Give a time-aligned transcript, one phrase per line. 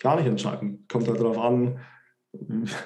[0.00, 0.86] gar nicht entscheiden.
[0.88, 1.78] Kommt halt darauf an,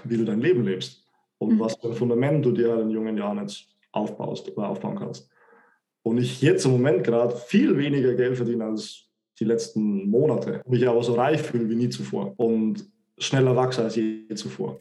[0.04, 1.04] wie du dein Leben lebst
[1.38, 1.60] und mhm.
[1.60, 5.30] was für ein Fundament du dir in jungen Jahren jetzt aufbaust oder aufbauen kannst.
[6.02, 9.08] Und ich jetzt im Moment gerade viel weniger Geld verdiene als
[9.38, 13.96] die letzten Monate, mich aber so reich fühle wie nie zuvor und schneller wachse als
[13.96, 14.80] je zuvor.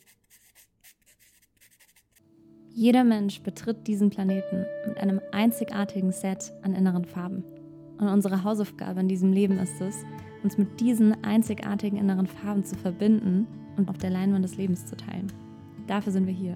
[2.73, 7.43] Jeder Mensch betritt diesen Planeten mit einem einzigartigen Set an inneren Farben.
[7.97, 9.95] Und unsere Hausaufgabe in diesem Leben ist es,
[10.47, 13.45] uns mit diesen einzigartigen inneren Farben zu verbinden
[13.75, 15.27] und auf der Leinwand des Lebens zu teilen.
[15.87, 16.55] Dafür sind wir hier.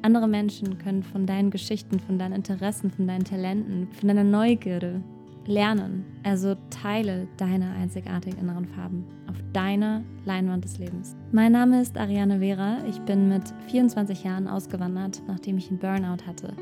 [0.00, 5.02] Andere Menschen können von deinen Geschichten, von deinen Interessen, von deinen Talenten, von deiner Neugierde
[5.44, 6.06] lernen.
[6.22, 11.14] Also teile deine einzigartigen inneren Farben auf deiner Leinwand des Lebens.
[11.30, 12.78] Mein Name ist Ariane Vera.
[12.88, 16.54] Ich bin mit 24 Jahren ausgewandert, nachdem ich einen Burnout hatte.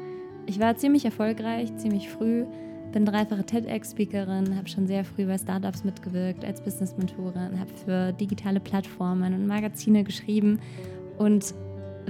[0.47, 2.45] Ich war ziemlich erfolgreich, ziemlich früh,
[2.93, 8.61] bin dreifache TEDx-Speakerin, habe schon sehr früh bei Startups mitgewirkt als Business-Mentorin, habe für digitale
[8.61, 10.61] Plattformen und Magazine geschrieben
[11.19, 11.55] und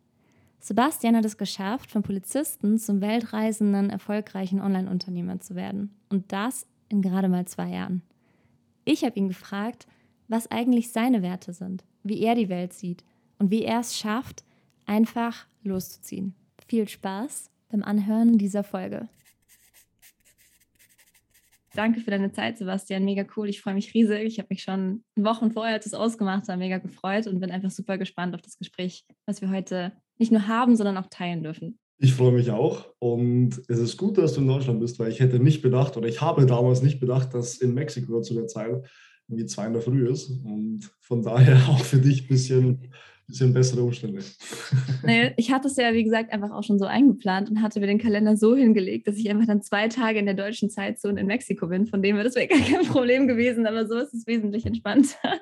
[0.59, 5.95] Sebastian hat es geschafft, vom Polizisten zum weltreisenden, erfolgreichen Online-Unternehmer zu werden.
[6.09, 8.03] Und das in gerade mal zwei Jahren.
[8.85, 9.87] Ich habe ihn gefragt,
[10.27, 13.05] was eigentlich seine Werte sind, wie er die Welt sieht
[13.39, 14.43] und wie er es schafft,
[14.85, 16.35] einfach loszuziehen.
[16.67, 19.09] Viel Spaß beim Anhören dieser Folge.
[21.79, 23.05] Danke für deine Zeit, Sebastian.
[23.05, 23.49] Mega cool.
[23.49, 24.25] Ich freue mich riesig.
[24.25, 27.71] Ich habe mich schon Wochen vorher, als es ausgemacht habe, mega gefreut und bin einfach
[27.71, 31.79] super gespannt auf das Gespräch, was wir heute nicht nur haben, sondern auch teilen dürfen.
[31.99, 35.21] Ich freue mich auch und es ist gut, dass du in Deutschland bist, weil ich
[35.21, 38.85] hätte nicht bedacht oder ich habe damals nicht bedacht, dass in Mexiko zu der Zeit
[39.29, 42.93] irgendwie zwei in der Früh ist und von daher auch für dich ein bisschen,
[43.29, 44.23] bisschen bessere Umstände.
[45.05, 47.87] Nee, ich hatte es ja, wie gesagt, einfach auch schon so eingeplant und hatte mir
[47.87, 51.27] den Kalender so hingelegt, dass ich einfach dann zwei Tage in der deutschen Zeitzone in
[51.27, 51.87] Mexiko bin.
[51.87, 55.41] Von dem wäre das wäre gar kein Problem gewesen, aber so ist es wesentlich entspannter.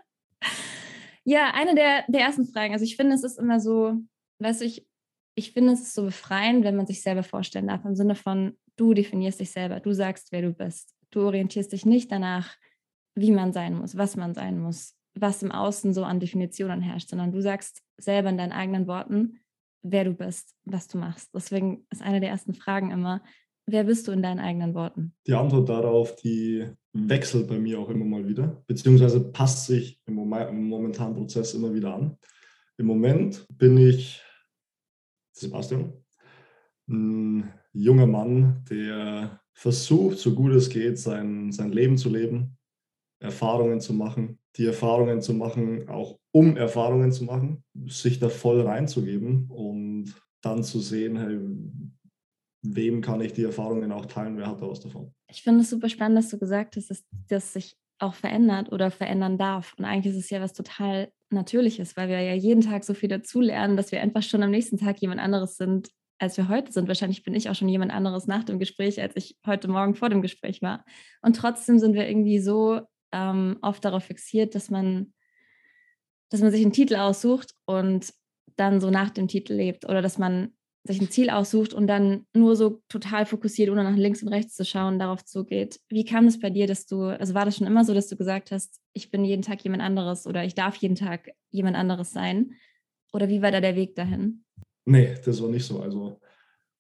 [1.25, 2.75] Ja, eine der, der ersten Fragen.
[2.75, 3.95] Also ich finde, es ist immer so,
[4.41, 4.87] weißt du, ich,
[5.35, 8.57] ich finde es ist so befreiend, wenn man sich selber vorstellen darf, im Sinne von,
[8.77, 10.95] du definierst dich selber, du sagst, wer du bist.
[11.11, 12.57] Du orientierst dich nicht danach,
[13.15, 17.09] wie man sein muss, was man sein muss, was im Außen so an Definitionen herrscht,
[17.09, 19.41] sondern du sagst selber in deinen eigenen Worten,
[19.83, 21.31] wer du bist, was du machst.
[21.35, 23.23] Deswegen ist eine der ersten Fragen immer,
[23.67, 25.15] wer bist du in deinen eigenen Worten?
[25.27, 30.15] Die Antwort darauf, die wechselt bei mir auch immer mal wieder, beziehungsweise passt sich im,
[30.15, 32.17] momentanen Prozess immer wieder an.
[32.79, 34.23] Im Moment bin ich
[35.33, 35.93] Sebastian,
[36.89, 42.57] ein junger Mann, der versucht, so gut es geht, sein, sein Leben zu leben,
[43.21, 48.61] Erfahrungen zu machen, die Erfahrungen zu machen, auch um Erfahrungen zu machen, sich da voll
[48.63, 51.39] reinzugeben und dann zu sehen, hey,
[52.63, 55.13] wem kann ich die Erfahrungen auch teilen, wer hat da was davon.
[55.31, 58.91] Ich finde es super spannend, dass du gesagt hast, dass das sich auch verändert oder
[58.91, 59.75] verändern darf.
[59.79, 63.09] Und eigentlich ist es ja was total Natürliches, weil wir ja jeden Tag so viel
[63.09, 66.89] dazulernen, dass wir einfach schon am nächsten Tag jemand anderes sind, als wir heute sind.
[66.89, 70.09] Wahrscheinlich bin ich auch schon jemand anderes nach dem Gespräch, als ich heute Morgen vor
[70.09, 70.85] dem Gespräch war.
[71.23, 72.81] Und trotzdem sind wir irgendwie so
[73.17, 75.13] ähm, oft darauf fixiert, dass man,
[76.31, 78.13] dass man sich einen Titel aussucht und
[78.57, 80.53] dann so nach dem Titel lebt oder dass man
[80.85, 84.55] sich ein Ziel aussucht und dann nur so total fokussiert, ohne nach links und rechts
[84.55, 85.81] zu schauen, darauf zugeht.
[85.89, 88.17] Wie kam es bei dir, dass du, also war das schon immer so, dass du
[88.17, 92.13] gesagt hast, ich bin jeden Tag jemand anderes oder ich darf jeden Tag jemand anderes
[92.13, 92.53] sein?
[93.13, 94.45] Oder wie war da der Weg dahin?
[94.85, 95.81] Nee, das war nicht so.
[95.81, 96.21] Also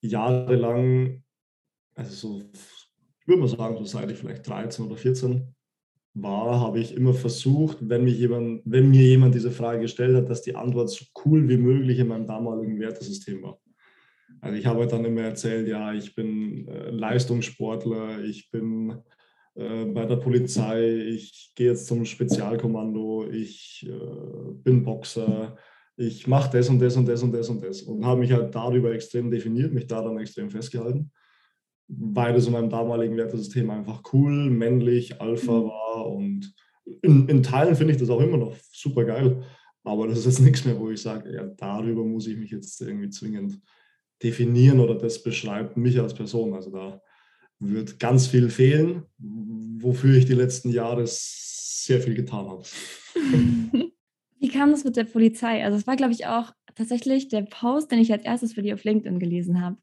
[0.00, 1.24] jahrelang,
[1.94, 2.50] also so,
[3.20, 5.55] ich würde mal sagen, so seit ich vielleicht 13 oder 14
[6.16, 10.30] war, habe ich immer versucht, wenn, mich jemand, wenn mir jemand diese Frage gestellt hat,
[10.30, 13.58] dass die Antwort so cool wie möglich in meinem damaligen Wertesystem war.
[14.40, 18.96] Also ich habe halt dann immer erzählt, ja, ich bin äh, Leistungssportler, ich bin
[19.54, 25.56] äh, bei der Polizei, ich gehe jetzt zum Spezialkommando, ich äh, bin Boxer,
[25.96, 28.54] ich mache das und das und das und das und das und habe mich halt
[28.54, 31.10] darüber extrem definiert, mich da dann extrem festgehalten,
[31.88, 35.64] weil das in meinem damaligen Wertesystem einfach cool, männlich, Alpha mhm.
[35.64, 36.54] war und
[37.02, 39.42] in, in Teilen finde ich das auch immer noch super geil,
[39.84, 42.80] aber das ist jetzt nichts mehr, wo ich sage, ja, darüber muss ich mich jetzt
[42.80, 43.60] irgendwie zwingend
[44.22, 46.54] definieren oder das beschreibt mich als Person.
[46.54, 47.00] Also da
[47.58, 52.62] wird ganz viel fehlen, wofür ich die letzten Jahre sehr viel getan habe.
[54.38, 55.64] Wie kam das mit der Polizei?
[55.64, 58.72] Also es war, glaube ich, auch tatsächlich der Post, den ich als erstes für die
[58.74, 59.78] auf LinkedIn gelesen habe.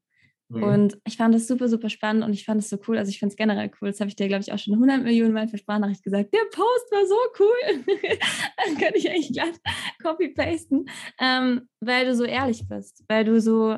[0.54, 0.64] Mhm.
[0.64, 2.98] Und ich fand das super, super spannend und ich fand es so cool.
[2.98, 3.90] Also ich finde es generell cool.
[3.90, 6.34] Das habe ich dir, glaube ich, auch schon 100 Millionen Mal für Sprachnachricht gesagt.
[6.34, 7.84] Der Post war so cool.
[8.66, 9.60] Dann könnte ich eigentlich glatt
[10.02, 10.86] copy-pasten,
[11.20, 13.78] ähm, weil du so ehrlich bist, weil du so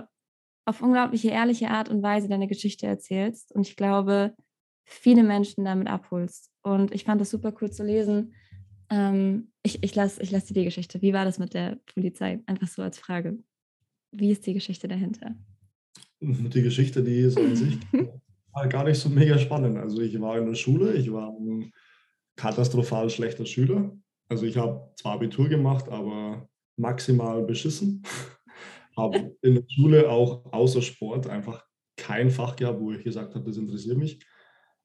[0.65, 4.35] auf unglaubliche ehrliche Art und Weise deine Geschichte erzählst und ich glaube,
[4.83, 6.51] viele Menschen damit abholst.
[6.61, 8.33] Und ich fand das super cool zu lesen.
[8.89, 11.01] Ähm, ich ich lasse ich lass dir die Geschichte.
[11.01, 12.41] Wie war das mit der Polizei?
[12.47, 13.39] Einfach so als Frage.
[14.11, 15.35] Wie ist die Geschichte dahinter?
[16.25, 17.77] Die Geschichte, die ist an sich
[18.69, 19.77] gar nicht so mega spannend.
[19.77, 21.71] Also ich war in der Schule, ich war ein
[22.35, 23.95] katastrophal schlechter Schüler.
[24.27, 28.01] Also ich habe zwar Abitur gemacht, aber maximal beschissen
[28.97, 31.63] habe in der Schule auch außer Sport einfach
[31.95, 34.19] kein Fach gehabt, wo ich gesagt habe, das interessiert mich.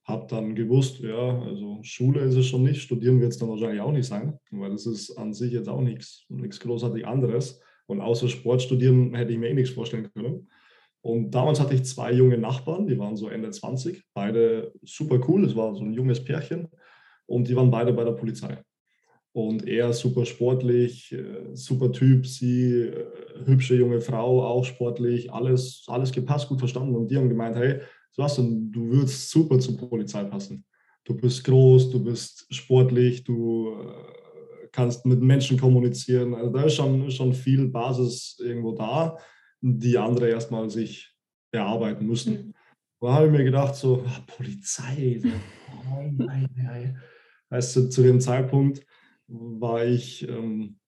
[0.04, 3.80] Habe dann gewusst, ja, also Schule ist es schon nicht, studieren wird es dann wahrscheinlich
[3.80, 7.60] auch nicht sein, weil das ist an sich jetzt auch nichts, nichts großartig anderes.
[7.86, 10.48] Und außer Sport studieren hätte ich mir eh nichts vorstellen können.
[11.02, 15.44] Und damals hatte ich zwei junge Nachbarn, die waren so Ende 20, beide super cool,
[15.44, 16.68] es war so ein junges Pärchen
[17.26, 18.62] und die waren beide bei der Polizei.
[19.32, 23.06] Und er super sportlich, äh, super Typ, sie äh,
[23.44, 26.96] hübsche junge Frau, auch sportlich, alles, alles gepasst, gut verstanden.
[26.96, 27.80] Und die haben gemeint, hey,
[28.10, 30.64] Sebastian, du würdest super zur Polizei passen.
[31.04, 36.34] Du bist groß, du bist sportlich, du äh, kannst mit Menschen kommunizieren.
[36.34, 39.16] Also da ist schon, schon viel Basis irgendwo da,
[39.60, 41.14] die andere erstmal sich
[41.52, 42.32] erarbeiten müssen.
[42.32, 42.54] Mhm.
[43.00, 45.22] Da habe ich mir gedacht, so, ah, Polizei,
[45.90, 47.00] oh, nein, nein.
[47.48, 48.84] Weißt du, zu dem Zeitpunkt,
[49.26, 50.78] war ich, ähm,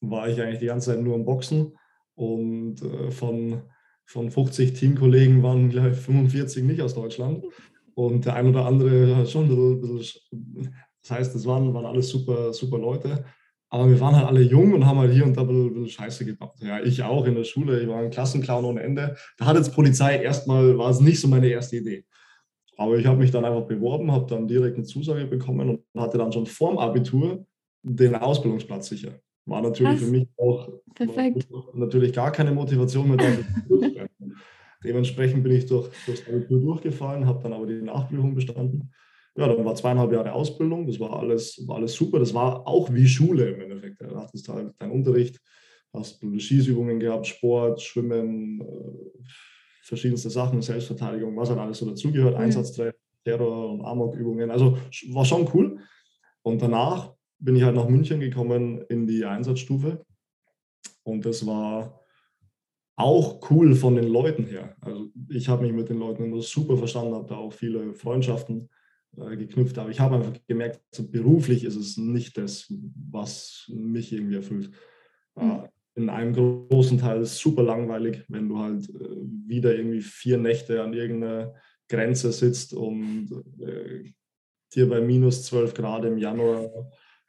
[0.00, 1.76] war ich eigentlich die ganze Zeit nur am Boxen
[2.14, 3.62] und äh, von,
[4.06, 7.44] von 50 Teamkollegen waren gleich 45 nicht aus Deutschland
[7.94, 12.08] und der ein oder andere schon ein bisschen, bisschen das heißt, es waren, waren alles
[12.08, 13.24] super, super Leute,
[13.70, 15.74] aber wir waren halt alle jung und haben halt hier und da ein bisschen, ein
[15.74, 16.54] bisschen Scheiße gebaut.
[16.60, 19.16] Ja, ich auch in der Schule, ich war ein Klassenclown ohne Ende.
[19.36, 22.04] Da hat jetzt Polizei erstmal, war es nicht so meine erste Idee.
[22.76, 26.16] Aber ich habe mich dann einfach beworben, habe dann direkt eine Zusage bekommen und hatte
[26.16, 27.44] dann schon vorm Abitur
[27.82, 29.20] den Ausbildungsplatz sicher.
[29.44, 30.00] War natürlich Was?
[30.00, 30.68] für mich auch
[31.74, 33.38] natürlich gar keine Motivation mehr.
[34.84, 38.92] Dementsprechend bin ich durch, durch das Abitur durchgefallen, habe dann aber die Nachprüfung bestanden.
[39.38, 42.18] Ja, dann war zweieinhalb Jahre Ausbildung, das war alles, war alles super.
[42.18, 44.00] Das war auch wie Schule im Endeffekt.
[44.00, 45.40] Du hattest halt deinen Unterricht,
[45.92, 48.64] hast Schießübungen gehabt, Sport, Schwimmen, äh,
[49.84, 52.40] verschiedenste Sachen, Selbstverteidigung, was halt alles so dazugehört, mhm.
[52.40, 54.50] Einsatztraining, Terror- und Amokübungen.
[54.50, 54.76] Also
[55.12, 55.78] war schon cool.
[56.42, 60.04] Und danach bin ich halt nach München gekommen in die Einsatzstufe.
[61.04, 62.02] Und das war
[62.96, 64.74] auch cool von den Leuten her.
[64.80, 68.68] Also ich habe mich mit den Leuten immer super verstanden, habe da auch viele Freundschaften
[69.16, 69.78] äh, geknüpft.
[69.78, 72.72] Aber ich habe einfach gemerkt, so beruflich ist es nicht das,
[73.10, 74.70] was mich irgendwie erfüllt.
[75.36, 75.68] Mhm.
[75.94, 80.38] In einem großen Teil ist es super langweilig, wenn du halt äh, wieder irgendwie vier
[80.38, 81.54] Nächte an irgendeiner
[81.88, 83.30] Grenze sitzt und
[84.74, 86.70] dir bei minus 12 Grad im Januar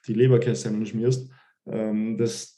[0.08, 1.30] die Leberkässemmeln schmierst.
[1.66, 2.58] Ähm, das,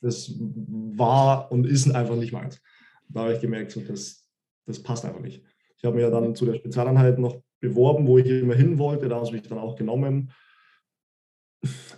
[0.00, 2.60] das war und ist einfach nicht meins.
[3.08, 4.28] Da habe ich gemerkt, so, das,
[4.66, 5.42] das passt einfach nicht.
[5.76, 9.08] Ich habe mir ja dann zu der Spezialeinheit noch beworben, wo ich immer hin wollte.
[9.08, 10.32] Da habe ich dann auch genommen.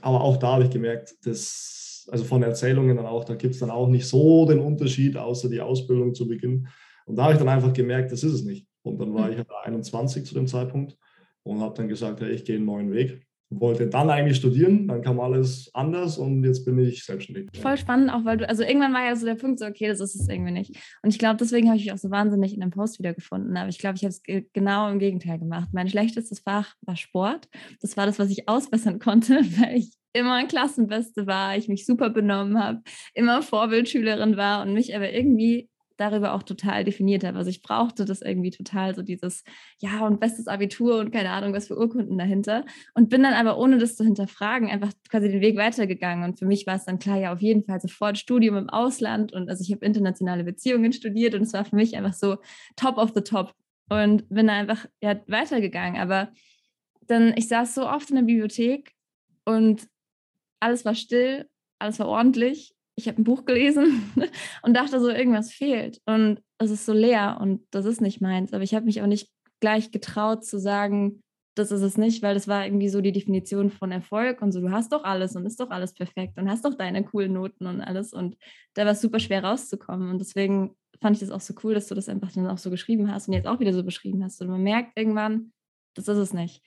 [0.00, 3.60] Aber auch da habe ich gemerkt, dass also von Erzählungen dann auch, da gibt es
[3.60, 6.68] dann auch nicht so den Unterschied, außer die Ausbildung zu Beginn.
[7.06, 8.66] Und da habe ich dann einfach gemerkt, das ist es nicht.
[8.82, 10.96] Und dann war ich 21 halt zu dem Zeitpunkt
[11.44, 13.26] und habe dann gesagt, hey, ich gehe einen neuen Weg.
[13.60, 17.48] Wollte dann eigentlich studieren, dann kam alles anders und jetzt bin ich selbstständig.
[17.60, 20.00] Voll spannend, auch weil du, also irgendwann war ja so der Punkt, so, okay, das
[20.00, 20.76] ist es irgendwie nicht.
[21.02, 23.56] Und ich glaube, deswegen habe ich mich auch so wahnsinnig in dem Post wiedergefunden.
[23.56, 25.68] Aber ich glaube, ich habe es genau im Gegenteil gemacht.
[25.72, 27.48] Mein schlechtestes Fach war Sport.
[27.80, 31.86] Das war das, was ich ausbessern konnte, weil ich immer ein Klassenbeste war, ich mich
[31.86, 32.82] super benommen habe,
[33.14, 37.38] immer Vorbildschülerin war und mich aber irgendwie darüber auch total definiert habe.
[37.38, 39.44] Also ich brauchte das irgendwie total, so dieses,
[39.78, 42.64] ja, und bestes Abitur und keine Ahnung, was für Urkunden dahinter.
[42.94, 46.24] Und bin dann aber, ohne das zu hinterfragen, einfach quasi den Weg weitergegangen.
[46.24, 49.32] Und für mich war es dann klar, ja, auf jeden Fall sofort Studium im Ausland.
[49.32, 52.38] Und also ich habe internationale Beziehungen studiert und es war für mich einfach so
[52.76, 53.54] top of the top.
[53.88, 56.00] Und bin da einfach ja, weitergegangen.
[56.00, 56.32] Aber
[57.06, 58.92] dann, ich saß so oft in der Bibliothek
[59.44, 59.88] und
[60.60, 64.12] alles war still, alles war ordentlich ich habe ein Buch gelesen
[64.62, 68.52] und dachte so, irgendwas fehlt und es ist so leer und das ist nicht meins.
[68.52, 69.30] Aber ich habe mich auch nicht
[69.60, 71.22] gleich getraut zu sagen,
[71.54, 74.60] das ist es nicht, weil das war irgendwie so die Definition von Erfolg und so,
[74.60, 77.66] du hast doch alles und ist doch alles perfekt und hast doch deine coolen Noten
[77.66, 78.36] und alles und
[78.74, 81.88] da war es super schwer rauszukommen und deswegen fand ich das auch so cool, dass
[81.88, 84.40] du das einfach dann auch so geschrieben hast und jetzt auch wieder so beschrieben hast
[84.40, 85.52] und man merkt irgendwann,
[85.94, 86.62] das ist es nicht.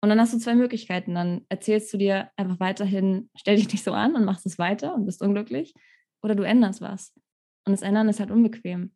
[0.00, 1.14] Und dann hast du zwei Möglichkeiten.
[1.14, 4.94] Dann erzählst du dir einfach weiterhin, stell dich nicht so an und machst es weiter
[4.94, 5.74] und bist unglücklich.
[6.22, 7.12] Oder du änderst was.
[7.64, 8.94] Und das Ändern ist halt unbequem.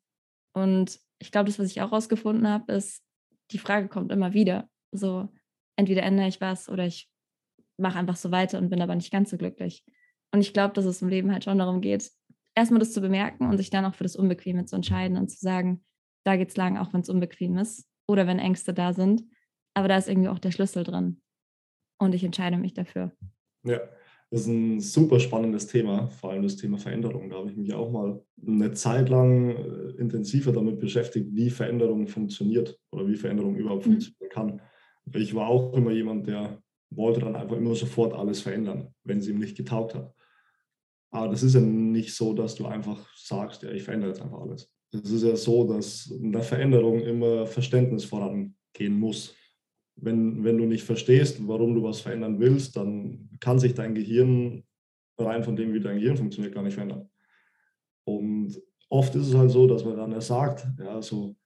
[0.54, 3.02] Und ich glaube, das, was ich auch rausgefunden habe, ist,
[3.50, 4.68] die Frage kommt immer wieder.
[4.92, 5.28] So,
[5.76, 7.08] entweder ändere ich was oder ich
[7.78, 9.84] mache einfach so weiter und bin aber nicht ganz so glücklich.
[10.32, 12.10] Und ich glaube, dass es im Leben halt schon darum geht,
[12.54, 15.38] erstmal das zu bemerken und sich dann auch für das Unbequeme zu entscheiden und zu
[15.38, 15.84] sagen,
[16.24, 19.22] da geht es lang, auch wenn es unbequem ist oder wenn Ängste da sind.
[19.74, 21.20] Aber da ist irgendwie auch der Schlüssel drin.
[21.98, 23.12] Und ich entscheide mich dafür.
[23.64, 23.80] Ja,
[24.32, 27.28] das ist ein super spannendes Thema, vor allem das Thema Veränderung.
[27.28, 32.08] Da habe ich mich auch mal eine Zeit lang äh, intensiver damit beschäftigt, wie Veränderung
[32.08, 33.92] funktioniert oder wie Veränderung überhaupt mhm.
[33.92, 34.62] funktionieren kann.
[35.14, 39.28] Ich war auch immer jemand, der wollte dann einfach immer sofort alles verändern, wenn es
[39.28, 40.14] ihm nicht getaugt hat.
[41.10, 44.40] Aber das ist ja nicht so, dass du einfach sagst, ja, ich verändere jetzt einfach
[44.40, 44.72] alles.
[44.92, 49.34] Es ist ja so, dass in der Veränderung immer Verständnis vorangehen muss
[49.96, 54.64] wenn, wenn du nicht verstehst, warum du was verändern willst, dann kann sich dein Gehirn
[55.18, 57.08] rein von dem, wie dein Gehirn funktioniert, gar nicht verändern.
[58.04, 61.36] Und oft ist es halt so, dass man dann sagt, ja, so,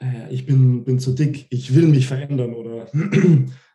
[0.00, 2.86] äh, ich bin, bin zu dick, ich will mich verändern oder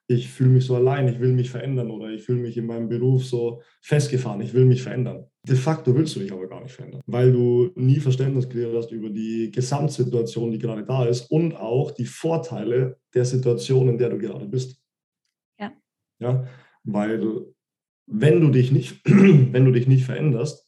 [0.08, 2.90] ich fühle mich so allein, ich will mich verändern oder ich fühle mich in meinem
[2.90, 5.26] Beruf so festgefahren, ich will mich verändern.
[5.48, 8.92] De facto willst du dich aber gar nicht verändern, weil du nie Verständnis geklärt hast
[8.92, 14.10] über die Gesamtsituation, die gerade da ist und auch die Vorteile der Situation, in der
[14.10, 14.82] du gerade bist.
[15.60, 15.72] Ja.
[16.20, 16.48] Ja,
[16.84, 17.46] weil
[18.06, 20.68] wenn du dich nicht, wenn du dich nicht veränderst,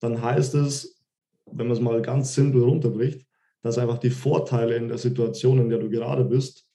[0.00, 1.00] dann heißt es,
[1.46, 3.26] wenn man es mal ganz simpel runterbricht,
[3.62, 6.66] dass einfach die Vorteile in der Situation, in der du gerade bist,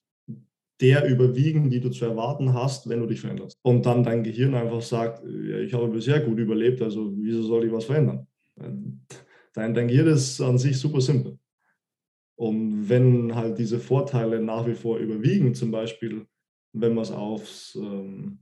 [0.81, 3.57] der überwiegen, die du zu erwarten hast, wenn du dich veränderst.
[3.63, 7.65] Und dann dein Gehirn einfach sagt, ja, ich habe bisher gut überlebt, also wieso soll
[7.65, 8.27] ich was verändern?
[8.55, 11.37] Dein, dein Gehirn ist an sich super simpel.
[12.35, 16.27] Und wenn halt diese Vorteile nach wie vor überwiegen, zum Beispiel,
[16.73, 18.39] wenn man es aufs, ähm,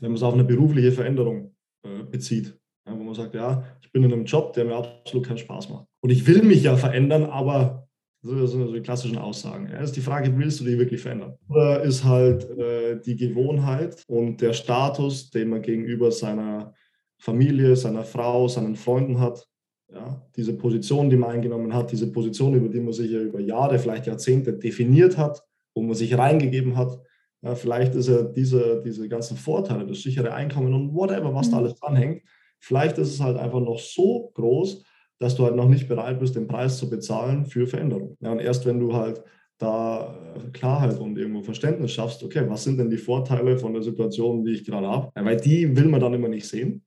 [0.00, 3.92] wenn man es auf eine berufliche Veränderung äh, bezieht, ja, wo man sagt, ja, ich
[3.92, 5.86] bin in einem Job, der mir absolut keinen Spaß macht.
[6.00, 7.86] Und ich will mich ja verändern, aber
[8.22, 9.68] das sind so die klassischen Aussagen.
[9.68, 11.34] Ja, ist die Frage, willst du dich wirklich verändern?
[11.48, 16.72] Oder ist halt äh, die Gewohnheit und der Status, den man gegenüber seiner
[17.18, 19.46] Familie, seiner Frau, seinen Freunden hat,
[19.92, 23.40] ja, diese Position, die man eingenommen hat, diese Position, über die man sich ja über
[23.40, 25.42] Jahre, vielleicht Jahrzehnte definiert hat,
[25.74, 26.98] wo man sich reingegeben hat,
[27.42, 31.58] ja, vielleicht ist ja diese, diese ganzen Vorteile, das sichere Einkommen und whatever, was da
[31.58, 31.64] mhm.
[31.64, 32.22] alles dranhängt,
[32.60, 34.84] vielleicht ist es halt einfach noch so groß,
[35.22, 38.16] dass du halt noch nicht bereit bist, den Preis zu bezahlen für Veränderung.
[38.20, 39.22] Ja, und erst wenn du halt
[39.56, 43.82] da äh, Klarheit und irgendwo Verständnis schaffst, okay, was sind denn die Vorteile von der
[43.82, 45.12] Situation, die ich gerade habe?
[45.14, 46.84] Ja, weil die will man dann immer nicht sehen.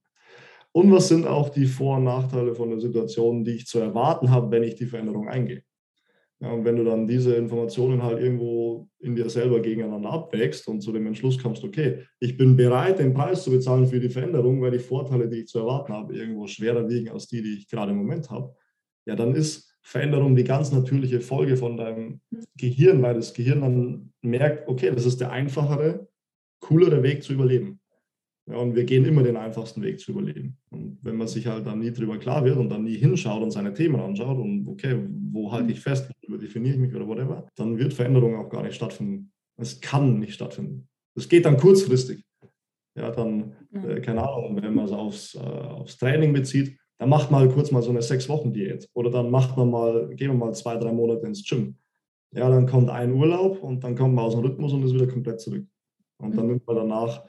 [0.72, 4.30] Und was sind auch die Vor- und Nachteile von der Situation, die ich zu erwarten
[4.30, 5.62] habe, wenn ich die Veränderung eingehe?
[6.40, 10.82] Ja, und wenn du dann diese Informationen halt irgendwo in dir selber gegeneinander abwägst und
[10.82, 14.60] zu dem Entschluss kommst, okay, ich bin bereit, den Preis zu bezahlen für die Veränderung,
[14.60, 17.68] weil die Vorteile, die ich zu erwarten habe, irgendwo schwerer wiegen als die, die ich
[17.68, 18.54] gerade im Moment habe,
[19.06, 22.20] ja, dann ist Veränderung die ganz natürliche Folge von deinem
[22.56, 26.08] Gehirn, weil das Gehirn dann merkt, okay, das ist der einfachere,
[26.60, 27.80] coolere Weg zu überleben.
[28.48, 30.56] Ja, und wir gehen immer den einfachsten Weg zu überleben.
[30.70, 33.50] Und wenn man sich halt dann nie drüber klar wird und dann nie hinschaut und
[33.50, 37.48] seine Themen anschaut und okay, wo halte ich fest, wo definiere ich mich oder whatever,
[37.56, 39.32] dann wird Veränderung auch gar nicht stattfinden.
[39.56, 40.88] Es kann nicht stattfinden.
[41.16, 42.24] Es geht dann kurzfristig.
[42.96, 47.30] Ja, dann, äh, keine Ahnung, wenn man es aufs, äh, aufs Training bezieht, dann macht
[47.30, 48.88] man halt kurz mal so eine Sechs-Wochen-Diät.
[48.94, 51.76] Oder dann macht man mal, gehen wir mal zwei, drei Monate ins Gym.
[52.32, 55.06] Ja, dann kommt ein Urlaub und dann kommt man aus dem Rhythmus und ist wieder
[55.06, 55.66] komplett zurück.
[56.18, 56.52] Und dann mhm.
[56.52, 57.24] nimmt man danach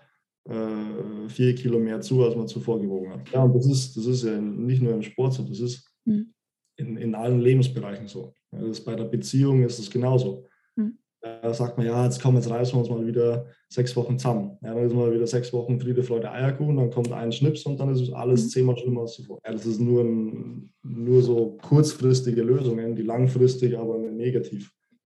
[0.50, 3.30] äh, vier Kilo mehr zu, als man zuvor gewogen hat.
[3.32, 6.34] Ja, und das ist, das ist ja nicht nur im Sport so, das ist mhm.
[6.78, 8.34] in, in allen Lebensbereichen so.
[8.52, 10.48] Das bei der Beziehung ist es genauso.
[10.76, 10.98] Mhm.
[11.22, 14.58] Da sagt man, ja, jetzt kommen, jetzt reißen wir uns mal wieder sechs Wochen zusammen.
[14.62, 17.80] Ja, dann ist mal wieder sechs Wochen Friede, Freude, Eierkuchen, dann kommt ein Schnips und
[17.80, 18.50] dann ist alles mhm.
[18.50, 19.40] zehnmal schlimmer als zuvor.
[19.46, 24.12] Ja, das ist nur, ein, nur so kurzfristige Lösungen, die langfristig aber eine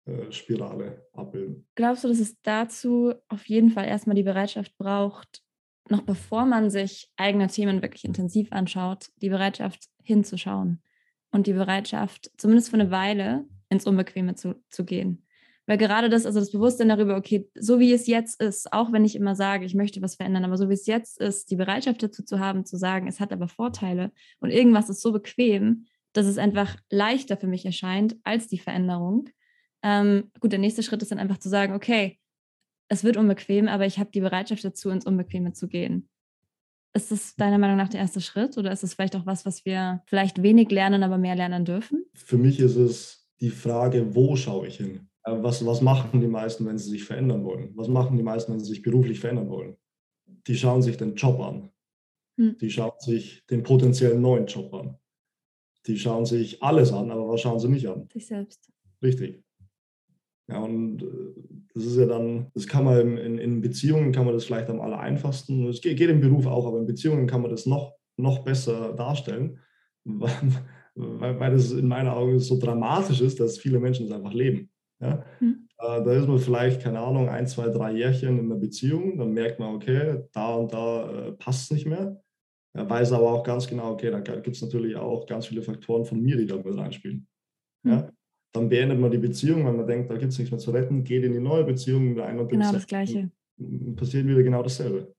[0.06, 1.68] Negativspirale abbilden.
[1.76, 5.42] Glaubst du, dass es dazu auf jeden Fall erstmal die Bereitschaft braucht,
[5.90, 10.82] noch bevor man sich eigene Themen wirklich intensiv anschaut, die Bereitschaft hinzuschauen
[11.32, 15.26] und die Bereitschaft, zumindest für eine Weile, ins Unbequeme zu, zu gehen?
[15.68, 19.06] Weil gerade das, also das Bewusstsein darüber, okay, so wie es jetzt ist, auch wenn
[19.06, 22.02] ich immer sage, ich möchte was verändern, aber so wie es jetzt ist, die Bereitschaft
[22.02, 26.26] dazu zu haben, zu sagen, es hat aber Vorteile und irgendwas ist so bequem, dass
[26.26, 29.30] es einfach leichter für mich erscheint als die Veränderung.
[29.84, 32.20] Ähm, gut, der nächste Schritt ist dann einfach zu sagen, okay,
[32.88, 36.10] es wird unbequem, aber ich habe die Bereitschaft dazu, ins Unbequeme zu gehen.
[36.94, 39.66] Ist das deiner Meinung nach der erste Schritt oder ist es vielleicht auch was, was
[39.66, 42.06] wir vielleicht wenig lernen, aber mehr lernen dürfen?
[42.14, 45.08] Für mich ist es die Frage, wo schaue ich hin?
[45.24, 47.72] Äh, was, was machen die meisten, wenn sie sich verändern wollen?
[47.76, 49.78] Was machen die meisten, wenn sie sich beruflich verändern wollen?
[50.48, 51.70] Die schauen sich den Job an.
[52.38, 52.58] Hm.
[52.60, 54.98] Die schauen sich den potenziellen neuen Job an.
[55.88, 58.08] Die schauen sich alles an, aber was schauen sie nicht an?
[58.12, 58.70] Sich selbst.
[59.02, 59.44] Richtig.
[60.52, 61.08] Ja, und äh,
[61.74, 64.82] das ist ja dann, das kann man in, in Beziehungen kann man das vielleicht am
[64.82, 65.68] aller einfachsten.
[65.68, 68.94] Es geht, geht, im Beruf auch, aber in Beziehungen kann man das noch, noch besser
[68.94, 69.60] darstellen,
[70.04, 74.70] weil, weil, das in meinen Augen so dramatisch ist, dass viele Menschen das einfach leben.
[75.00, 75.24] Ja?
[75.40, 75.68] Mhm.
[75.78, 79.60] Da ist man vielleicht, keine Ahnung, ein, zwei, drei Jährchen in einer Beziehung, dann merkt
[79.60, 82.22] man, okay, da und da äh, passt es nicht mehr.
[82.74, 86.06] Er weiß aber auch ganz genau, okay, da gibt es natürlich auch ganz viele Faktoren
[86.06, 87.28] von mir, die da mit reinspielen.
[87.84, 87.92] Mhm.
[87.92, 88.10] Ja?
[88.54, 91.04] Dann beendet man die Beziehung, weil man denkt, da gibt es nichts mehr zu retten,
[91.04, 93.32] geht in die neue Beziehung mit einer Genau das Gleiche.
[93.96, 95.14] Passiert wieder genau dasselbe.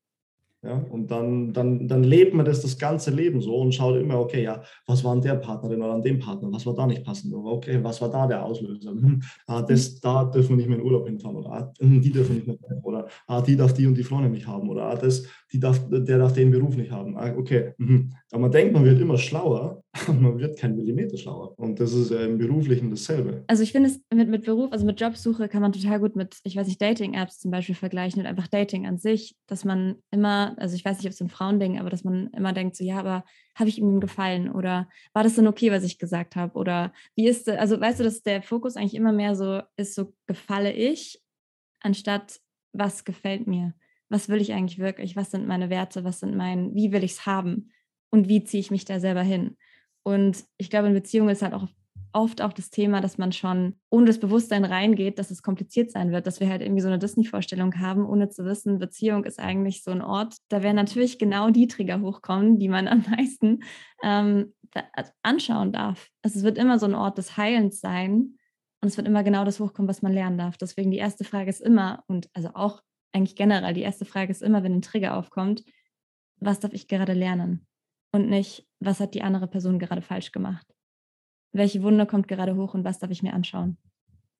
[0.64, 4.20] Ja, und dann, dann, dann lebt man das das ganze Leben so und schaut immer,
[4.20, 7.02] okay, ja, was war an der Partnerin oder an dem Partner, was war da nicht
[7.02, 8.92] passend, okay, was war da der Auslöser?
[8.92, 12.12] Hm, ah, das, da dürfen wir nicht mehr in Urlaub hinfahren oder ah, hm, die
[12.12, 14.94] dürfen nicht mehr oder ah, die darf die und die Freundin nicht haben oder ah,
[14.94, 17.16] das, die darf, der darf den Beruf nicht haben.
[17.16, 18.12] Ah, okay, mhm.
[18.32, 21.52] Aber man denkt, man wird immer schlauer, aber man wird kein Millimeter schlauer.
[21.58, 23.44] Und das ist im Beruflichen dasselbe.
[23.46, 26.38] Also ich finde es mit, mit Beruf, also mit Jobsuche kann man total gut mit,
[26.42, 30.54] ich weiß nicht, Dating-Apps zum Beispiel vergleichen und einfach Dating an sich, dass man immer,
[30.56, 32.98] also ich weiß nicht, ob es ein Frauending, aber dass man immer denkt, so ja,
[32.98, 33.22] aber
[33.54, 36.58] habe ich ihm gefallen oder war das denn okay, was ich gesagt habe?
[36.58, 40.14] Oder wie ist, also weißt du, dass der Fokus eigentlich immer mehr so ist, so
[40.26, 41.20] gefalle ich,
[41.80, 42.40] anstatt
[42.72, 43.74] was gefällt mir?
[44.08, 47.12] Was will ich eigentlich wirklich, was sind meine Werte, was sind mein, wie will ich
[47.12, 47.68] es haben
[48.12, 49.56] und wie ziehe ich mich da selber hin.
[50.04, 51.66] Und ich glaube, in Beziehungen ist halt auch
[52.12, 56.12] oft auch das Thema, dass man schon ohne das Bewusstsein reingeht, dass es kompliziert sein
[56.12, 59.82] wird, dass wir halt irgendwie so eine Disney-Vorstellung haben, ohne zu wissen, Beziehung ist eigentlich
[59.82, 60.36] so ein Ort.
[60.48, 63.62] Da werden natürlich genau die Trigger hochkommen, die man am meisten
[64.02, 64.52] ähm,
[64.92, 66.08] also anschauen darf.
[66.22, 68.36] Also es wird immer so ein Ort des Heilens sein
[68.82, 70.58] und es wird immer genau das hochkommen, was man lernen darf.
[70.58, 74.42] Deswegen die erste Frage ist immer, und also auch eigentlich generell, die erste Frage ist
[74.42, 75.64] immer, wenn ein Trigger aufkommt,
[76.40, 77.66] was darf ich gerade lernen?
[78.12, 80.66] Und nicht, was hat die andere Person gerade falsch gemacht?
[81.52, 83.78] Welche Wunde kommt gerade hoch und was darf ich mir anschauen?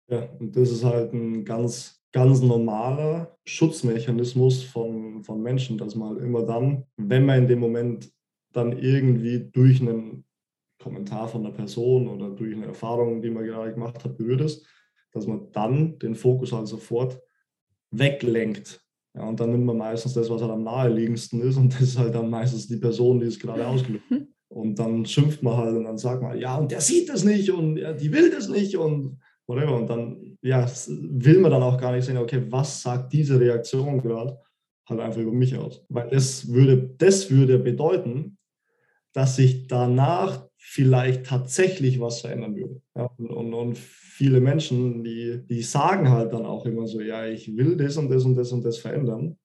[0.08, 6.18] Ja, und das ist halt ein ganz, ganz normaler Schutzmechanismus von, von Menschen, dass man
[6.18, 8.12] immer dann, wenn man in dem Moment
[8.52, 10.24] dann irgendwie durch einen
[10.78, 14.66] Kommentar von einer Person oder durch eine Erfahrung, die man gerade gemacht hat, berührt ist,
[15.12, 17.20] dass man dann den Fokus halt sofort
[17.90, 18.81] weglenkt.
[19.14, 21.98] Ja, und dann nimmt man meistens das, was halt am naheliegendsten ist und das ist
[21.98, 24.22] halt dann meistens die Person, die es gerade ausgelöst hat.
[24.48, 27.50] Und dann schimpft man halt und dann sagt man, ja, und der sieht das nicht
[27.50, 29.76] und ja, die will das nicht und whatever.
[29.76, 34.02] Und dann ja, will man dann auch gar nicht sehen, okay, was sagt diese Reaktion
[34.02, 34.38] gerade
[34.88, 35.84] halt einfach über mich aus.
[35.88, 38.36] Weil das würde, das würde bedeuten,
[39.12, 42.80] dass sich danach vielleicht tatsächlich was verändern würde.
[42.96, 47.26] Ja, und, und, und, viele Menschen, die, die sagen halt dann auch immer so, ja,
[47.26, 49.36] ich will das und das und das und das verändern.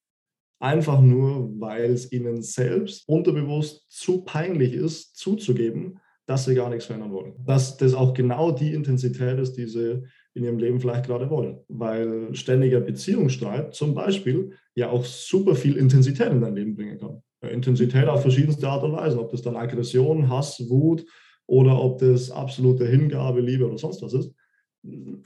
[0.60, 6.86] Einfach nur, weil es ihnen selbst unterbewusst zu peinlich ist, zuzugeben, dass sie gar nichts
[6.86, 7.34] verändern wollen.
[7.44, 10.04] Dass das auch genau die Intensität ist, die sie
[10.34, 11.60] in ihrem Leben vielleicht gerade wollen.
[11.68, 17.24] Weil ständiger Beziehungsstreit zum Beispiel ja auch super viel Intensität in dein Leben bringen kann.
[17.42, 21.06] Intensität auf verschiedenste Art und Weise, ob das dann Aggression, Hass, Wut
[21.46, 24.34] oder ob das absolute Hingabe, Liebe oder sonst was ist.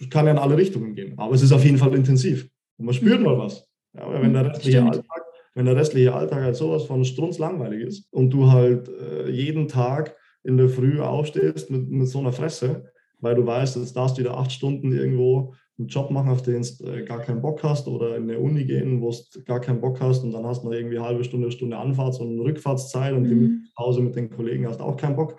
[0.10, 2.94] Kann ja in alle Richtungen gehen, aber es ist auf jeden Fall intensiv und man
[2.94, 3.26] spürt mhm.
[3.26, 3.68] mal was.
[3.94, 8.32] Ja, wenn, der restliche Alltag, wenn der restliche Alltag halt sowas von strunzlangweilig ist und
[8.32, 13.36] du halt äh, jeden Tag in der Früh aufstehst mit, mit so einer Fresse, weil
[13.36, 16.86] du weißt, jetzt darfst du wieder acht Stunden irgendwo einen Job machen, auf den du
[16.86, 20.00] äh, gar keinen Bock hast oder in eine Uni gehen, wo du gar keinen Bock
[20.00, 23.24] hast und dann hast du noch irgendwie eine halbe Stunde, Stunde Anfahrts- und Rückfahrtszeit und
[23.24, 23.30] mhm.
[23.30, 25.38] die Pause mit den Kollegen hast auch keinen Bock.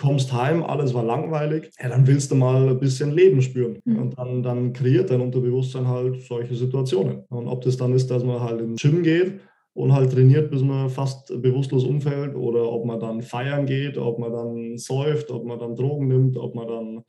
[0.00, 3.78] Kommst heim, alles war langweilig, ja, dann willst du mal ein bisschen Leben spüren.
[3.84, 3.98] Mhm.
[3.98, 7.24] Und dann, dann kreiert dein Unterbewusstsein halt solche Situationen.
[7.28, 9.40] Und ob das dann ist, dass man halt ins Gym geht
[9.74, 14.18] und halt trainiert, bis man fast bewusstlos umfällt oder ob man dann feiern geht, ob
[14.18, 17.04] man dann säuft, ob man dann Drogen nimmt, ob man dann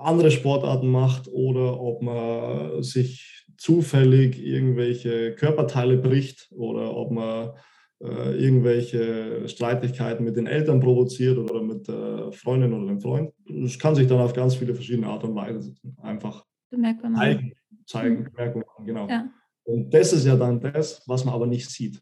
[0.00, 7.50] andere Sportarten macht oder ob man sich zufällig irgendwelche Körperteile bricht oder ob man
[8.00, 13.32] äh, irgendwelche Streitigkeiten mit den Eltern provoziert oder mit der Freundin oder dem Freund.
[13.48, 16.44] Das kann sich dann auf ganz viele verschiedene Art und Weise einfach
[17.86, 18.60] zeigen, zeigen mhm.
[18.60, 19.08] machen, genau.
[19.08, 19.28] Ja.
[19.64, 22.00] Und das ist ja dann das, was man aber nicht sieht.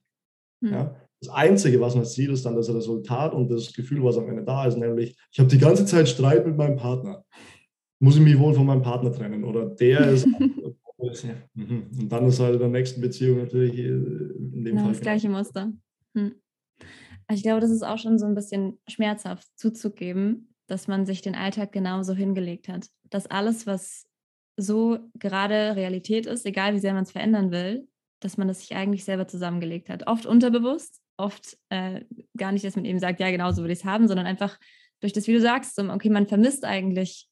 [0.61, 0.73] Mhm.
[0.73, 0.97] Ja?
[1.21, 4.45] Das Einzige, was man sieht, ist dann das Resultat und das Gefühl, was am Ende
[4.45, 7.25] da ist, nämlich, ich habe die ganze Zeit Streit mit meinem Partner.
[7.99, 9.45] Muss ich mich wohl von meinem Partner trennen?
[9.45, 10.27] Oder der ist.
[11.55, 11.91] Mhm.
[12.01, 14.93] und dann ist halt in der nächsten Beziehung natürlich äh, in dem genau, Fall.
[14.93, 15.71] Das gleiche Muster.
[16.15, 16.35] Hm.
[17.33, 21.35] Ich glaube, das ist auch schon so ein bisschen schmerzhaft zuzugeben, dass man sich den
[21.35, 22.89] Alltag genauso hingelegt hat.
[23.11, 24.07] Dass alles, was
[24.57, 27.87] so gerade Realität ist, egal wie sehr man es verändern will,
[28.21, 30.07] dass man das sich eigentlich selber zusammengelegt hat.
[30.07, 32.05] Oft unterbewusst, oft äh,
[32.37, 34.59] gar nicht, dass man eben sagt, ja, genau so will ich es haben, sondern einfach
[35.01, 37.29] durch das, wie du sagst, okay, man vermisst eigentlich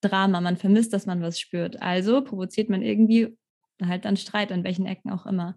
[0.00, 1.82] Drama, man vermisst, dass man was spürt.
[1.82, 3.36] Also provoziert man irgendwie
[3.82, 5.56] halt dann Streit, an welchen Ecken auch immer.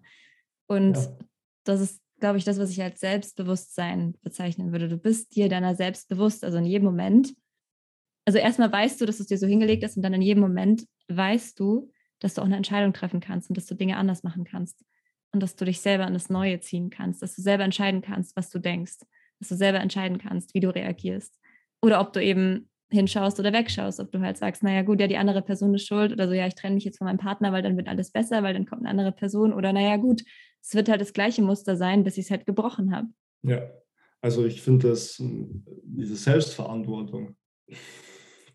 [0.66, 1.18] Und ja.
[1.64, 4.88] das ist, glaube ich, das, was ich als Selbstbewusstsein bezeichnen würde.
[4.88, 7.34] Du bist dir deiner selbst bewusst, also in jedem Moment
[8.30, 10.86] also erstmal weißt du, dass es dir so hingelegt hast und dann in jedem Moment
[11.08, 14.44] weißt du, dass du auch eine Entscheidung treffen kannst und dass du Dinge anders machen
[14.44, 14.84] kannst
[15.32, 18.36] und dass du dich selber an das Neue ziehen kannst, dass du selber entscheiden kannst,
[18.36, 18.98] was du denkst,
[19.38, 21.38] dass du selber entscheiden kannst, wie du reagierst
[21.82, 25.16] oder ob du eben hinschaust oder wegschaust, ob du halt sagst, naja gut, ja, die
[25.16, 27.62] andere Person ist schuld oder so, ja, ich trenne mich jetzt von meinem Partner, weil
[27.62, 30.22] dann wird alles besser, weil dann kommt eine andere Person oder naja gut,
[30.60, 33.06] es wird halt das gleiche Muster sein, bis ich es halt gebrochen habe.
[33.42, 33.62] Ja,
[34.20, 35.22] also ich finde das,
[35.84, 37.36] diese Selbstverantwortung,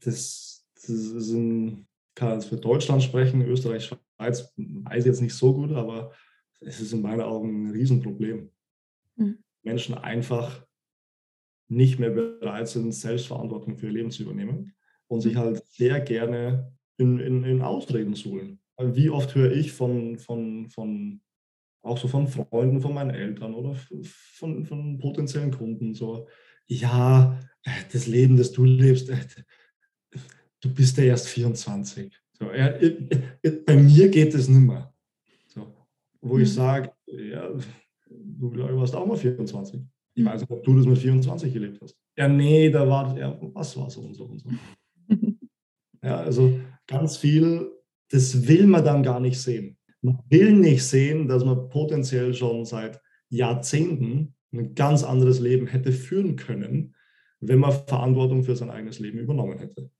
[0.03, 5.33] das, das ist ein, kann jetzt für Deutschland sprechen, Österreich, Schweiz, weiß ich jetzt nicht
[5.33, 6.11] so gut, aber
[6.61, 8.49] es ist in meinen Augen ein Riesenproblem.
[9.15, 9.39] Mhm.
[9.63, 10.65] Menschen einfach
[11.67, 14.73] nicht mehr bereit sind, Selbstverantwortung für ihr Leben zu übernehmen
[15.07, 15.39] und sich hm.
[15.39, 18.59] halt sehr gerne in, in, in Ausreden suhlen.
[18.77, 21.21] Wie oft höre ich von, von, von,
[21.81, 26.27] auch so von Freunden, von meinen Eltern oder von, von potenziellen Kunden so,
[26.67, 27.39] ja,
[27.91, 29.11] das Leben, das du lebst,
[30.61, 32.15] du bist ja erst 24.
[32.33, 32.73] So, ja,
[33.65, 34.93] bei mir geht es nicht mehr.
[36.25, 36.41] Wo mhm.
[36.41, 37.49] ich sage, ja,
[38.09, 39.79] du warst auch mal 24.
[40.15, 40.27] Ich mhm.
[40.27, 41.95] weiß nicht, ob du das mit 24 gelebt hast.
[42.17, 44.49] Ja, nee, da war, ja, was war so und so und so.
[46.03, 47.71] ja, also ganz viel,
[48.09, 49.77] das will man dann gar nicht sehen.
[50.01, 55.91] Man will nicht sehen, dass man potenziell schon seit Jahrzehnten ein ganz anderes Leben hätte
[55.91, 56.95] führen können,
[57.39, 59.91] wenn man Verantwortung für sein eigenes Leben übernommen hätte.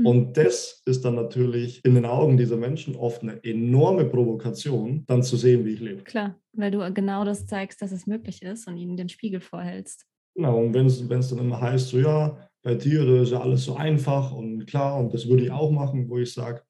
[0.00, 0.06] Hm.
[0.06, 5.22] Und das ist dann natürlich in den Augen dieser Menschen oft eine enorme Provokation, dann
[5.22, 6.02] zu sehen, wie ich lebe.
[6.02, 10.06] Klar, weil du genau das zeigst, dass es möglich ist und ihnen den Spiegel vorhältst.
[10.34, 13.74] Genau, und wenn es dann immer heißt, so ja, bei dir ist ja alles so
[13.74, 16.62] einfach und klar, und das würde ich auch machen, wo ich sage,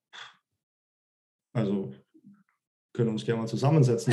[1.52, 1.92] also
[2.92, 4.12] können uns gerne mal zusammensetzen.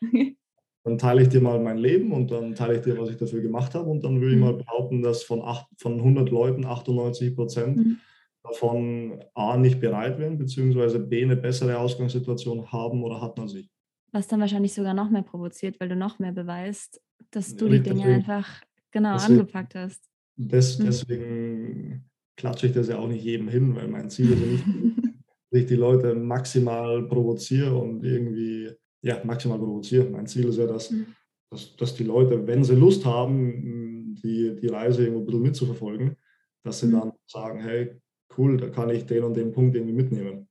[0.84, 3.42] dann teile ich dir mal mein Leben und dann teile ich dir, was ich dafür
[3.42, 3.90] gemacht habe.
[3.90, 4.58] Und dann würde ich mal mhm.
[4.58, 7.98] behaupten, dass von, acht, von 100 Leuten 98 Prozent mhm.
[8.42, 13.70] davon A nicht bereit wären, beziehungsweise B eine bessere Ausgangssituation haben oder hatten als ich.
[14.12, 17.80] Was dann wahrscheinlich sogar noch mehr provoziert, weil du noch mehr beweist, dass du die
[17.80, 20.08] Dinge einfach genau deswegen, angepackt hast.
[20.36, 20.84] Des, mhm.
[20.84, 24.64] deswegen klatsche ich das ja auch nicht jedem hin, weil mein Ziel ist ja nicht,
[25.50, 28.70] dass ich die Leute maximal provoziere und irgendwie
[29.02, 30.12] ja, maximal provozieren.
[30.12, 31.06] Mein Ziel ist ja, dass, mhm.
[31.50, 36.16] dass, dass die Leute, wenn sie Lust haben, die, die Reise irgendwo ein bisschen mitzuverfolgen,
[36.64, 36.92] dass sie mhm.
[36.92, 38.00] dann sagen, hey,
[38.36, 40.48] cool, da kann ich den und den Punkt irgendwie mitnehmen.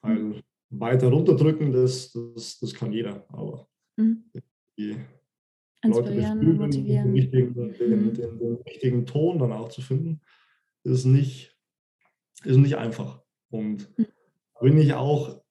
[0.00, 0.42] Weil mhm.
[0.70, 4.24] weiter runterdrücken, das, das, das kann jeder, aber mhm.
[4.76, 4.96] die
[5.84, 8.14] Leute beflügeln, den richtigen, den, mhm.
[8.14, 10.20] den, den, richtigen Ton dann auch zu finden,
[10.84, 11.56] ist nicht,
[12.44, 13.22] ist nicht einfach.
[13.50, 14.06] Und mhm.
[14.54, 15.42] da bin ich auch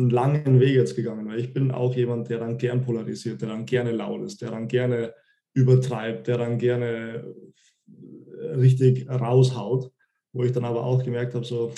[0.00, 3.48] einen langen Weg jetzt gegangen, weil ich bin auch jemand, der dann gern polarisiert, der
[3.50, 5.14] dann gerne laut ist, der dann gerne
[5.52, 7.34] übertreibt, der dann gerne
[8.38, 9.92] äh, richtig raushaut,
[10.32, 11.72] wo ich dann aber auch gemerkt habe, so,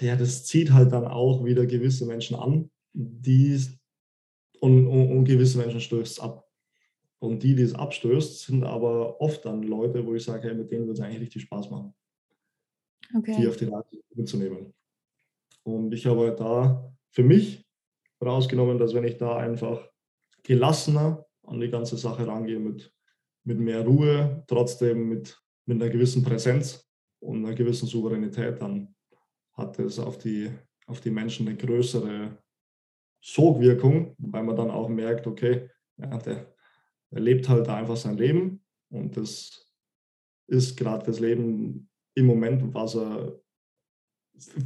[0.00, 3.60] ja, das zieht halt dann auch wieder gewisse Menschen an, die
[4.60, 6.44] und, und, und gewisse Menschen stößt es ab.
[7.20, 10.70] Und die, die es abstößt, sind aber oft dann Leute, wo ich sage, hey, mit
[10.70, 11.94] denen wird es eigentlich richtig Spaß machen.
[13.16, 13.36] okay.
[13.38, 14.72] die auf die Reise mitzunehmen.
[15.64, 17.66] Und ich habe halt da für mich
[18.24, 19.88] rausgenommen, dass wenn ich da einfach
[20.42, 22.92] gelassener an die ganze Sache rangehe, mit,
[23.44, 26.88] mit mehr Ruhe, trotzdem mit, mit einer gewissen Präsenz
[27.20, 28.94] und einer gewissen Souveränität, dann
[29.54, 30.50] hat es auf die,
[30.86, 32.38] auf die Menschen eine größere
[33.20, 36.54] Sogwirkung, weil man dann auch merkt, okay, ja, der,
[37.10, 39.66] der lebt halt einfach sein Leben und das
[40.46, 43.38] ist gerade das Leben im Moment, was er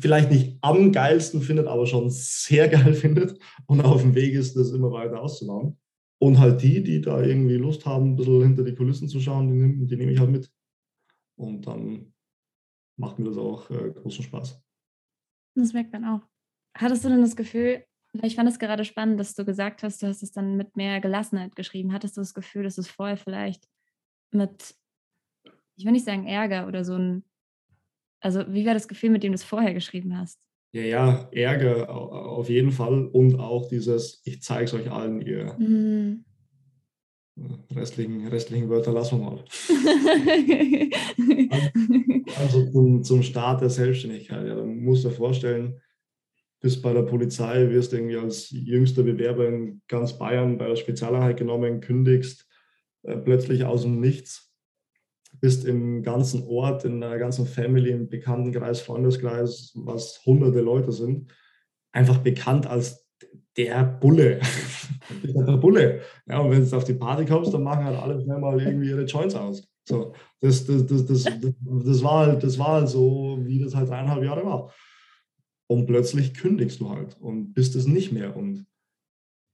[0.01, 4.57] vielleicht nicht am geilsten findet, aber schon sehr geil findet und auf dem Weg ist,
[4.57, 5.79] das immer weiter auszubauen.
[6.19, 9.49] Und halt die, die da irgendwie Lust haben, ein bisschen hinter die Kulissen zu schauen,
[9.49, 10.53] die, nehme, die nehme ich halt mit.
[11.37, 12.13] Und dann
[12.97, 14.63] macht mir das auch äh, großen Spaß.
[15.57, 16.21] Das merkt man auch.
[16.77, 17.85] Hattest du denn das Gefühl,
[18.23, 21.01] ich fand es gerade spannend, dass du gesagt hast, du hast es dann mit mehr
[21.01, 21.93] Gelassenheit geschrieben.
[21.93, 23.69] Hattest du das Gefühl, dass es vorher vielleicht
[24.31, 24.75] mit,
[25.77, 27.25] ich will nicht sagen Ärger oder so ein,
[28.23, 30.39] also wie war das Gefühl, mit dem du es vorher geschrieben hast?
[30.73, 35.55] Ja, ja, Ärger auf jeden Fall und auch dieses, ich zeige es euch allen, ihr
[35.59, 36.25] mhm.
[37.75, 39.45] restlichen, restlichen Wörter lassen wir mal.
[42.39, 45.79] also zum, zum Start der Selbstständigkeit, ja, dann musst du dir vorstellen,
[46.61, 51.37] bist bei der Polizei, wirst irgendwie als jüngster Bewerber in ganz Bayern bei der Spezialeinheit
[51.37, 52.49] genommen, kündigst
[53.03, 54.52] äh, plötzlich aus dem Nichts,
[55.43, 61.33] bist im ganzen Ort, in der ganzen Family, im Bekanntenkreis, Freundeskreis, was hunderte Leute sind,
[61.91, 63.09] einfach bekannt als
[63.57, 64.41] der Bulle.
[65.25, 66.01] der Bulle.
[66.29, 68.91] Ja, und wenn du auf die Party kommst, dann machen halt alle schnell mal irgendwie
[68.91, 69.69] ihre Joints aus.
[69.85, 73.91] So, das, das, das, das, das, war halt, das war halt so, wie das halt
[73.91, 74.73] dreieinhalb Jahre war.
[75.67, 78.37] Und plötzlich kündigst du halt und bist es nicht mehr.
[78.37, 78.65] Und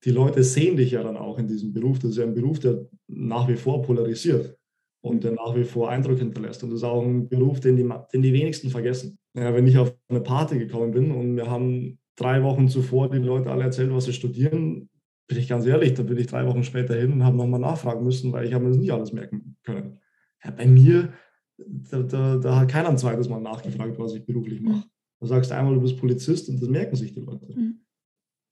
[0.05, 1.99] die Leute sehen dich ja dann auch in diesem Beruf.
[1.99, 4.59] Das ist ja ein Beruf, der nach wie vor polarisiert
[5.01, 6.63] und der nach wie vor Eindruck hinterlässt.
[6.63, 9.19] Und das ist auch ein Beruf, den die, den die wenigsten vergessen.
[9.35, 13.19] Ja, wenn ich auf eine Party gekommen bin und wir haben drei Wochen zuvor die
[13.19, 14.89] Leute alle erzählt, was sie studieren,
[15.29, 18.03] bin ich ganz ehrlich, da bin ich drei Wochen später hin und habe nochmal nachfragen
[18.03, 20.01] müssen, weil ich habe mir das nicht alles merken können.
[20.43, 21.13] Ja, bei mir,
[21.59, 24.85] da, da, da, hat keiner ein zweites Mal nachgefragt, was ich beruflich mache.
[25.21, 27.47] Du sagst einmal, du bist Polizist und das merken sich die Leute.
[27.55, 27.81] Mhm.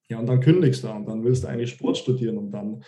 [0.08, 2.84] Ja, und dann kündigst du und dann willst du eigentlich Sport studieren und dann da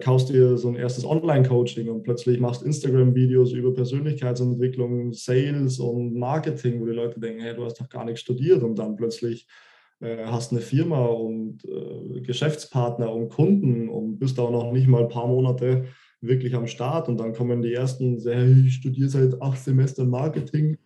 [0.00, 6.80] kaufst dir so ein erstes Online-Coaching und plötzlich machst Instagram-Videos über Persönlichkeitsentwicklung, Sales und Marketing,
[6.80, 9.46] wo die Leute denken, hey, du hast doch gar nichts studiert und dann plötzlich
[10.00, 15.02] äh, hast eine Firma und äh, Geschäftspartner und Kunden und bist auch noch nicht mal
[15.02, 15.84] ein paar Monate
[16.20, 20.78] wirklich am Start und dann kommen die ersten, hey, ich studiere seit acht Semestern Marketing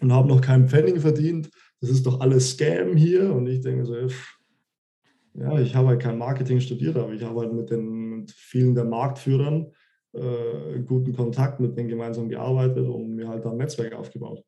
[0.00, 1.50] und habe noch keinen Pfennig verdient.
[1.80, 3.32] Das ist doch alles Scam hier.
[3.32, 3.94] Und ich denke so,
[5.34, 8.74] ja, ich habe halt kein Marketing studiert, aber ich habe halt mit, den, mit vielen
[8.74, 9.72] der Marktführern
[10.12, 14.44] äh, guten Kontakt mit denen gemeinsam gearbeitet und mir halt ein Netzwerk aufgebaut.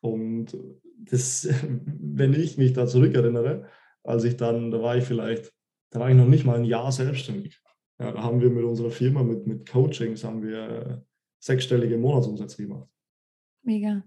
[0.00, 0.56] Und
[0.98, 1.48] das,
[1.84, 3.66] wenn ich mich da zurückerinnere,
[4.02, 5.52] als ich dann, da war ich vielleicht,
[5.90, 7.60] da war ich noch nicht mal ein Jahr selbstständig.
[8.00, 11.04] Ja, da haben wir mit unserer Firma, mit, mit Coachings, haben wir
[11.40, 12.88] sechsstellige Monatsumsätze gemacht.
[13.62, 14.04] Mega.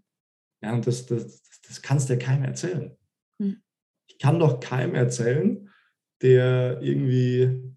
[0.63, 2.95] Ja, und das, das, das kannst du ja keinem erzählen.
[3.39, 3.61] Hm.
[4.07, 5.69] Ich kann doch keinem erzählen,
[6.21, 7.73] der irgendwie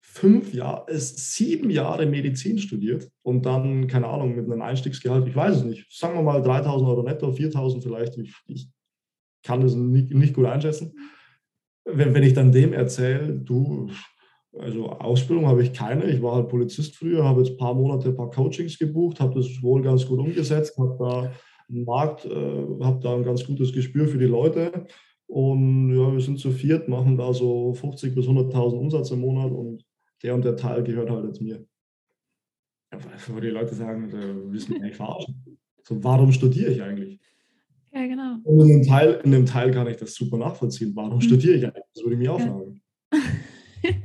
[0.00, 5.56] fünf Jahre, sieben Jahre Medizin studiert und dann, keine Ahnung, mit einem Einstiegsgehalt, ich weiß
[5.56, 8.68] es nicht, sagen wir mal 3000 Euro netto, 4000 vielleicht, ich, ich
[9.42, 10.98] kann das nicht, nicht gut einschätzen.
[11.84, 13.90] Wenn, wenn ich dann dem erzähle, du,
[14.58, 16.04] also Ausbildung habe ich keine.
[16.04, 19.34] Ich war halt Polizist früher, habe jetzt ein paar Monate ein paar Coachings gebucht, habe
[19.34, 21.32] das wohl ganz gut umgesetzt, habe da
[21.68, 22.30] Markt, äh,
[22.82, 24.86] habe da ein ganz gutes Gespür für die Leute.
[25.26, 29.50] Und ja, wir sind zu viert, machen da so 50 bis 100.000 Umsatz im Monat
[29.50, 29.84] und
[30.22, 31.64] der und der Teil gehört halt jetzt mir.
[32.92, 35.58] Ja, wo die Leute sagen, wir wissen mich eigentlich verarschen.
[35.82, 37.20] So, warum studiere ich eigentlich?
[37.92, 38.36] Ja, genau.
[38.44, 40.92] Und in dem Teil, in dem Teil kann ich das super nachvollziehen.
[40.94, 41.22] Warum mhm.
[41.22, 41.84] studiere ich eigentlich?
[41.94, 42.46] Das würde ich mir auch ja.
[42.46, 42.82] fragen.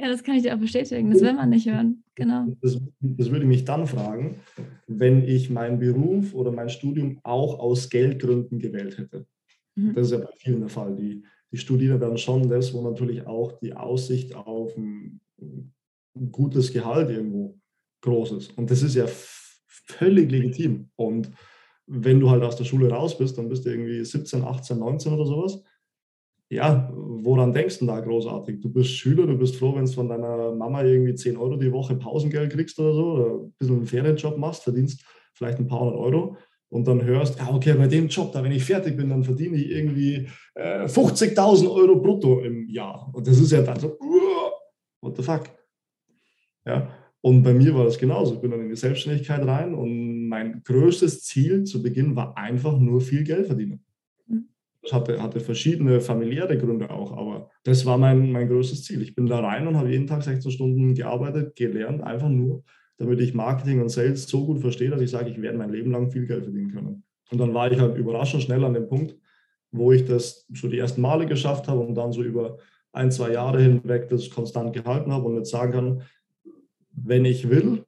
[0.00, 1.10] Ja, das kann ich dir auch bestätigen.
[1.10, 2.04] Das will man nicht hören.
[2.14, 2.46] Genau.
[2.60, 4.40] Das, das würde mich dann fragen,
[4.86, 9.26] wenn ich meinen Beruf oder mein Studium auch aus Geldgründen gewählt hätte.
[9.78, 9.94] Mhm.
[9.94, 10.94] Das ist ja bei vielen der Fall.
[10.96, 16.72] Die, die studieren dann schon das, wo natürlich auch die Aussicht auf ein, ein gutes
[16.72, 17.58] Gehalt irgendwo
[18.02, 18.58] groß ist.
[18.58, 19.06] Und das ist ja
[19.66, 20.90] völlig legitim.
[20.96, 21.30] Und
[21.86, 25.12] wenn du halt aus der Schule raus bist, dann bist du irgendwie 17, 18, 19
[25.12, 25.62] oder sowas
[26.50, 28.60] ja, woran denkst du da großartig?
[28.60, 31.72] Du bist Schüler, du bist froh, wenn du von deiner Mama irgendwie 10 Euro die
[31.72, 35.80] Woche Pausengeld kriegst oder so, oder ein bisschen einen Ferienjob machst, verdienst vielleicht ein paar
[35.80, 36.36] hundert Euro
[36.70, 39.56] und dann hörst, ja, okay, bei dem Job, da wenn ich fertig bin, dann verdiene
[39.56, 43.10] ich irgendwie äh, 50.000 Euro brutto im Jahr.
[43.12, 43.98] Und das ist ja dann so,
[45.00, 45.44] what the fuck?
[46.66, 46.90] Ja,
[47.22, 48.34] Und bei mir war das genauso.
[48.34, 52.78] Ich bin dann in die Selbstständigkeit rein und mein größtes Ziel zu Beginn war einfach
[52.78, 53.82] nur viel Geld verdienen.
[54.26, 54.48] Mhm.
[54.82, 59.00] Das hatte, hatte verschiedene familiäre Gründe auch, aber das war mein, mein größtes Ziel.
[59.00, 62.62] Ich bin da rein und habe jeden Tag 16 Stunden gearbeitet, gelernt, einfach nur,
[62.98, 65.90] damit ich Marketing und Sales so gut verstehe, dass ich sage, ich werde mein Leben
[65.90, 67.04] lang viel Geld verdienen können.
[67.30, 69.16] Und dann war ich halt überraschend schnell an dem Punkt,
[69.70, 72.58] wo ich das so die ersten Male geschafft habe und dann so über
[72.92, 76.02] ein, zwei Jahre hinweg das konstant gehalten habe und jetzt sagen kann,
[76.90, 77.84] wenn ich will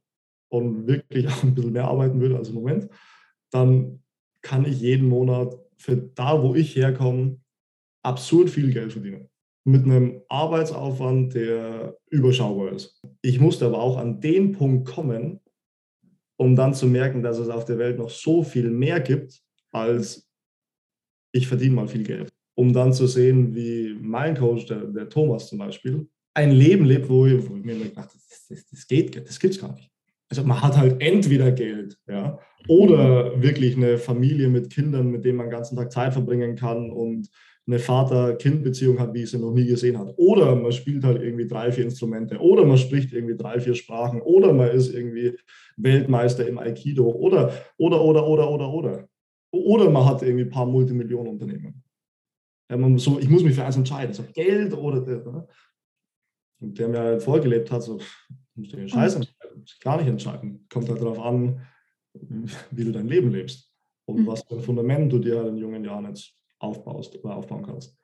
[0.49, 2.89] und wirklich auch ein bisschen mehr arbeiten will als im Moment,
[3.51, 4.03] dann
[4.43, 7.41] kann ich jeden Monat für da, wo ich herkomme,
[8.03, 9.30] absurd viel Geld verdienen.
[9.71, 13.01] Mit einem Arbeitsaufwand, der überschaubar ist.
[13.23, 15.41] Ich musste aber auch an den Punkt kommen,
[16.37, 19.41] um dann zu merken, dass es auf der Welt noch so viel mehr gibt,
[19.73, 20.29] als
[21.33, 22.31] ich verdiene mal viel Geld.
[22.57, 27.09] Um dann zu sehen, wie mein Coach, der, der Thomas zum Beispiel, ein Leben lebt,
[27.09, 29.91] wo ich, wo ich mir gedacht das, das, das geht, das gibt es gar nicht.
[30.29, 35.39] Also man hat halt entweder Geld, ja, oder wirklich eine Familie mit Kindern, mit denen
[35.39, 37.29] man den ganzen Tag Zeit verbringen kann und
[37.71, 40.13] eine Vater-Kind-Beziehung hat, wie ich sie noch nie gesehen hat.
[40.17, 42.39] Oder man spielt halt irgendwie drei, vier Instrumente.
[42.39, 44.21] Oder man spricht irgendwie drei, vier Sprachen.
[44.23, 45.39] Oder man ist irgendwie
[45.77, 47.09] Weltmeister im Aikido.
[47.09, 49.09] Oder, oder, oder, oder, oder, oder.
[49.53, 51.83] Oder man hat irgendwie ein paar Multimillionenunternehmen.
[52.69, 54.15] Ja, man so, ich muss mich für eins entscheiden.
[54.15, 55.25] So Geld oder das.
[55.25, 55.47] Ne?
[56.61, 58.01] Und der mir halt vorgelebt hat, so,
[58.55, 59.23] musst du den Scheiß mhm.
[59.23, 60.67] entscheiden, gar nicht entscheiden.
[60.69, 61.61] Kommt halt darauf an,
[62.71, 63.73] wie du dein Leben lebst
[64.07, 64.27] und mhm.
[64.27, 67.97] was für ein Fundament du dir halt in jungen Jahren jetzt aufbaust oder aufbauen kannst.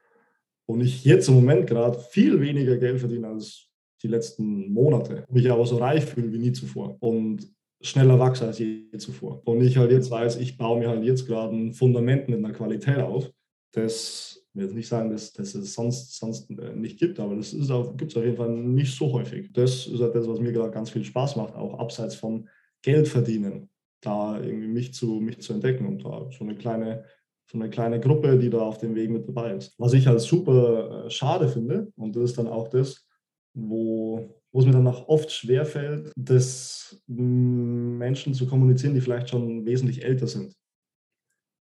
[0.66, 3.70] Und ich jetzt im Moment gerade viel weniger Geld verdiene als
[4.02, 7.48] die letzten Monate, mich aber so reich fühle wie nie zuvor und
[7.80, 9.42] schneller wachse als je zuvor.
[9.44, 12.52] Und ich halt jetzt weiß, ich baue mir halt jetzt gerade ein Fundament mit einer
[12.52, 13.30] Qualität auf,
[13.72, 17.36] das ich will jetzt nicht sagen, dass, dass es sonst, sonst äh, nicht gibt, aber
[17.36, 19.52] das gibt es auf jeden Fall nicht so häufig.
[19.52, 22.48] Das ist halt das, was mir gerade ganz viel Spaß macht, auch abseits vom
[22.80, 23.68] Geld verdienen,
[24.00, 27.04] da irgendwie mich zu, mich zu entdecken und da so eine kleine
[27.50, 29.74] so eine kleine Gruppe, die da auf dem Weg mit dabei ist.
[29.78, 33.06] Was ich halt super äh, schade finde, und das ist dann auch das,
[33.54, 39.64] wo, wo es mir dann auch oft schwerfällt, das Menschen zu kommunizieren, die vielleicht schon
[39.64, 40.54] wesentlich älter sind.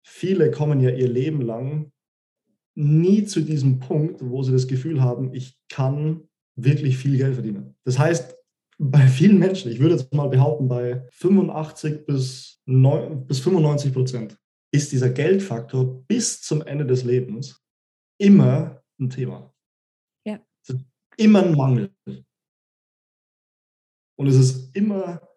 [0.05, 1.91] Viele kommen ja ihr Leben lang
[2.75, 7.77] nie zu diesem Punkt, wo sie das Gefühl haben, ich kann wirklich viel Geld verdienen.
[7.85, 8.37] Das heißt,
[8.79, 14.39] bei vielen Menschen, ich würde jetzt mal behaupten, bei 85 bis, 9, bis 95 Prozent
[14.73, 17.63] ist dieser Geldfaktor bis zum Ende des Lebens
[18.19, 19.55] immer ein Thema.
[20.27, 20.41] Ja.
[21.17, 21.95] immer ein Mangel.
[24.19, 25.29] Und es ist immer,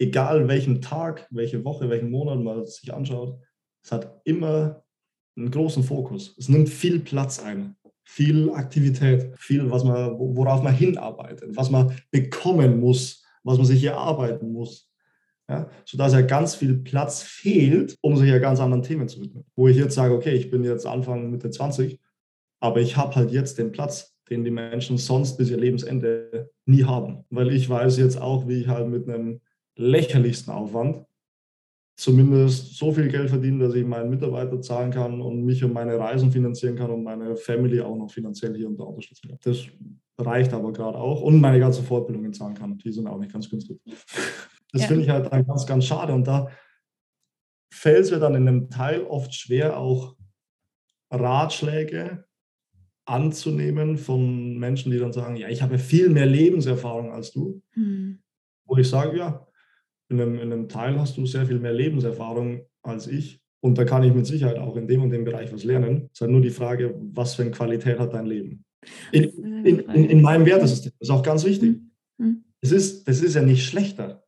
[0.00, 3.38] egal welchen Tag, welche Woche, welchen Monat man sich anschaut,
[3.84, 4.84] es hat immer
[5.36, 6.36] einen großen Fokus.
[6.38, 11.98] Es nimmt viel Platz ein, viel Aktivität, viel, was man, worauf man hinarbeitet, was man
[12.10, 14.91] bekommen muss, was man sich erarbeiten muss
[15.48, 19.44] ja, sodass ja ganz viel Platz fehlt, um sich ja ganz anderen Themen zu widmen.
[19.54, 21.98] Wo ich jetzt sage, okay, ich bin jetzt Anfang Mitte 20,
[22.60, 26.84] aber ich habe halt jetzt den Platz, den die Menschen sonst bis ihr Lebensende nie
[26.84, 27.24] haben.
[27.30, 29.40] Weil ich weiß jetzt auch, wie ich halt mit einem
[29.76, 31.04] lächerlichsten Aufwand
[31.96, 35.98] zumindest so viel Geld verdiene, dass ich meinen Mitarbeiter zahlen kann und mich und meine
[35.98, 39.38] Reisen finanzieren kann und meine Family auch noch finanziell hier und da unterstützen kann.
[39.42, 39.66] Das
[40.18, 42.78] reicht aber gerade auch und meine ganze Fortbildungen zahlen kann.
[42.78, 43.78] Die sind auch nicht ganz günstig.
[44.72, 44.88] Das ja.
[44.88, 46.12] finde ich halt dann ganz, ganz schade.
[46.12, 46.50] Und da
[47.72, 50.16] fällt es mir dann in einem Teil oft schwer, auch
[51.10, 52.24] Ratschläge
[53.04, 57.62] anzunehmen von Menschen, die dann sagen, ja, ich habe viel mehr Lebenserfahrung als du.
[57.74, 58.20] Mhm.
[58.64, 59.46] Wo ich sage, ja,
[60.08, 63.40] in einem, in einem Teil hast du sehr viel mehr Lebenserfahrung als ich.
[63.60, 66.06] Und da kann ich mit Sicherheit auch in dem und dem Bereich was lernen.
[66.06, 68.64] Es ist halt nur die Frage, was für eine Qualität hat dein Leben?
[69.12, 69.24] In,
[69.64, 70.92] in, in, in meinem Wertesystem.
[70.98, 71.80] Das ist auch ganz wichtig.
[72.18, 72.44] Mhm.
[72.60, 74.21] Es, ist, es ist ja nicht schlechter.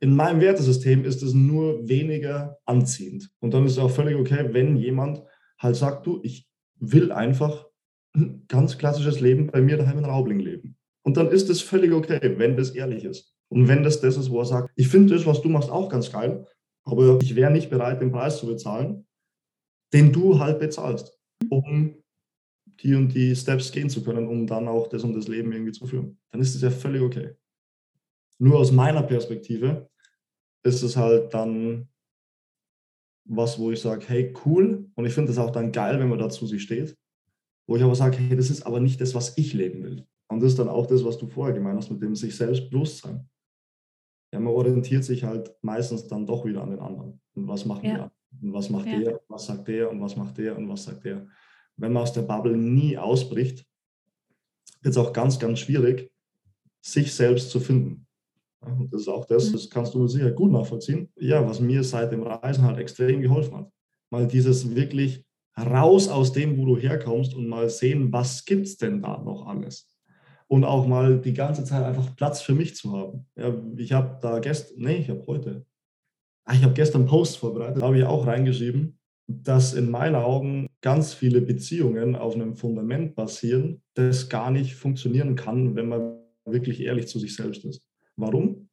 [0.00, 3.30] In meinem Wertesystem ist es nur weniger anziehend.
[3.40, 5.22] Und dann ist es auch völlig okay, wenn jemand
[5.58, 7.66] halt sagt, du, ich will einfach
[8.14, 10.76] ein ganz klassisches Leben bei mir daheim in Raubling leben.
[11.02, 13.34] Und dann ist es völlig okay, wenn das ehrlich ist.
[13.48, 15.88] Und wenn das das ist, wo er sagt, ich finde das, was du machst, auch
[15.88, 16.46] ganz geil,
[16.84, 19.06] aber ich wäre nicht bereit, den Preis zu bezahlen,
[19.92, 21.96] den du halt bezahlst, um
[22.82, 25.72] die und die Steps gehen zu können, um dann auch das und das Leben irgendwie
[25.72, 26.18] zu führen.
[26.30, 27.34] Dann ist es ja völlig okay.
[28.40, 29.90] Nur aus meiner Perspektive
[30.62, 31.88] ist es halt dann
[33.26, 34.90] was, wo ich sage, hey, cool.
[34.94, 36.96] Und ich finde es auch dann geil, wenn man dazu sich steht.
[37.66, 40.06] Wo ich aber sage, hey, das ist aber nicht das, was ich leben will.
[40.28, 42.70] Und das ist dann auch das, was du vorher gemeint hast, mit dem sich selbst
[42.70, 43.28] Bewusstsein.
[44.32, 47.20] Ja, man orientiert sich halt meistens dann doch wieder an den anderen.
[47.34, 48.10] Und was machen ja.
[48.40, 48.98] die Und was macht ja.
[48.98, 49.20] der?
[49.28, 49.90] Was sagt der?
[49.90, 50.56] Und was macht der?
[50.56, 51.26] Und was sagt der?
[51.76, 53.66] Wenn man aus der Bubble nie ausbricht,
[54.80, 56.10] wird es auch ganz, ganz schwierig,
[56.80, 58.06] sich selbst zu finden.
[58.60, 61.08] Und das ist auch das, das kannst du Sicherheit gut nachvollziehen.
[61.16, 63.72] Ja, was mir seit dem Reisen halt extrem geholfen hat.
[64.10, 65.24] Mal dieses wirklich
[65.58, 69.46] raus aus dem, wo du herkommst und mal sehen, was gibt es denn da noch
[69.46, 69.88] alles.
[70.48, 73.26] Und auch mal die ganze Zeit einfach Platz für mich zu haben.
[73.36, 75.64] Ja, ich habe da gestern, nee, ich habe heute,
[76.44, 78.98] ah, ich habe gestern Post vorbereitet, da habe ich auch reingeschrieben,
[79.28, 85.36] dass in meinen Augen ganz viele Beziehungen auf einem Fundament basieren, das gar nicht funktionieren
[85.36, 87.89] kann, wenn man wirklich ehrlich zu sich selbst ist.
[88.20, 88.68] Warum?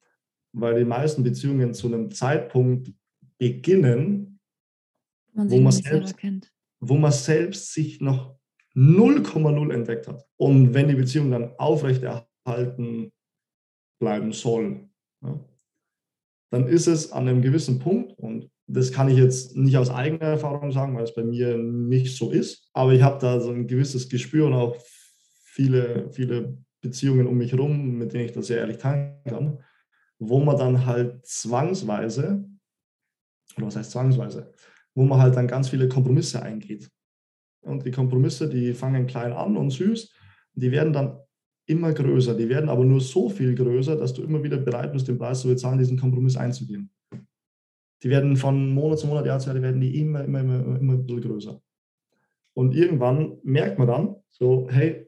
[0.53, 2.91] Weil die meisten Beziehungen zu einem Zeitpunkt
[3.37, 4.39] beginnen,
[5.33, 6.15] man wo, man selbst,
[6.79, 8.37] wo man selbst sich noch
[8.75, 10.25] 0,0 entdeckt hat.
[10.37, 13.11] Und wenn die Beziehung dann aufrechterhalten
[13.99, 14.89] bleiben soll,
[15.23, 15.39] ja,
[16.51, 20.27] dann ist es an einem gewissen Punkt, und das kann ich jetzt nicht aus eigener
[20.27, 23.67] Erfahrung sagen, weil es bei mir nicht so ist, aber ich habe da so ein
[23.67, 24.75] gewisses Gespür und auch
[25.43, 29.59] viele, viele Beziehungen um mich herum, mit denen ich das sehr ehrlich teilen kann,
[30.19, 32.47] wo man dann halt zwangsweise,
[33.55, 34.53] oder was heißt zwangsweise,
[34.95, 36.89] wo man halt dann ganz viele Kompromisse eingeht.
[37.61, 40.13] Und die Kompromisse, die fangen klein an und süß,
[40.53, 41.19] die werden dann
[41.67, 42.35] immer größer.
[42.35, 45.41] Die werden aber nur so viel größer, dass du immer wieder bereit bist, den Preis
[45.41, 46.89] zu bezahlen, diesen Kompromiss einzugehen.
[48.03, 50.93] Die werden von Monat zu Monat, Jahr zu Jahr, werden die immer, immer, immer, immer
[50.93, 51.61] ein bisschen größer.
[52.53, 55.06] Und irgendwann merkt man dann so, hey,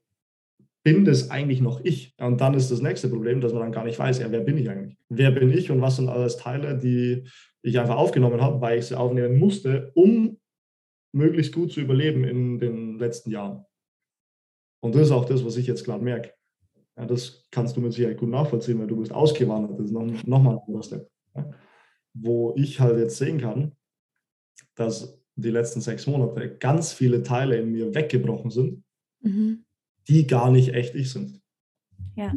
[0.83, 2.15] bin das eigentlich noch ich?
[2.19, 4.57] Und dann ist das nächste Problem, dass man dann gar nicht weiß, ja, wer bin
[4.57, 4.97] ich eigentlich?
[5.09, 7.27] Wer bin ich und was sind alles Teile, die
[7.61, 10.39] ich einfach aufgenommen habe, weil ich sie aufnehmen musste, um
[11.11, 13.65] möglichst gut zu überleben in den letzten Jahren.
[14.81, 16.33] Und das ist auch das, was ich jetzt gerade merke.
[16.97, 19.77] Ja, das kannst du mit Sicherheit gut nachvollziehen, weil du bist ausgewandert.
[19.77, 21.09] Das ist nochmal noch ein anderer Step.
[21.35, 21.51] Ja,
[22.13, 23.73] wo ich halt jetzt sehen kann,
[24.75, 28.83] dass die letzten sechs Monate ganz viele Teile in mir weggebrochen sind,
[29.21, 29.65] mhm
[30.09, 31.39] die gar nicht echt ich sind.
[32.15, 32.33] Ja.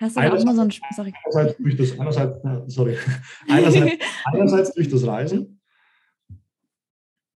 [0.00, 1.12] Hast du einerseits, auch mal so ein sorry.
[1.24, 2.96] Einerseits durch das, einerseits, sorry,
[3.48, 5.60] einerseits, einerseits durch das Reisen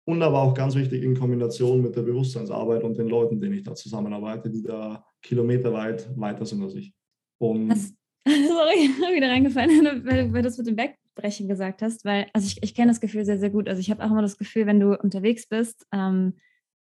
[0.04, 3.62] und aber auch ganz wichtig in Kombination mit der Bewusstseinsarbeit und den Leuten, denen ich
[3.62, 6.92] da zusammenarbeite, die da kilometerweit weiter sind als ich.
[7.38, 7.94] Und hast,
[8.26, 12.62] sorry, wieder reingefallen, weil, weil du das mit dem Wegbrechen gesagt hast, weil, also ich,
[12.62, 13.68] ich kenne das Gefühl sehr, sehr gut.
[13.68, 16.34] Also ich habe auch immer das Gefühl, wenn du unterwegs bist, ähm,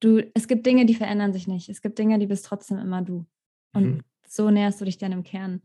[0.04, 1.70] du, es gibt Dinge, die verändern sich nicht.
[1.70, 3.26] Es gibt Dinge, die bist trotzdem immer du.
[3.74, 4.02] Und mhm.
[4.28, 5.62] so näherst du dich dann im Kern.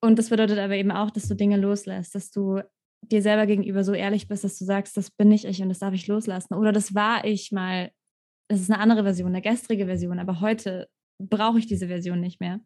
[0.00, 2.60] Und das bedeutet aber eben auch, dass du Dinge loslässt, dass du
[3.02, 5.78] dir selber gegenüber so ehrlich bist, dass du sagst, das bin nicht ich und das
[5.78, 6.54] darf ich loslassen.
[6.54, 7.90] Oder das war ich mal.
[8.48, 10.88] Das ist eine andere Version, eine gestrige Version, aber heute
[11.18, 12.60] brauche ich diese Version nicht mehr.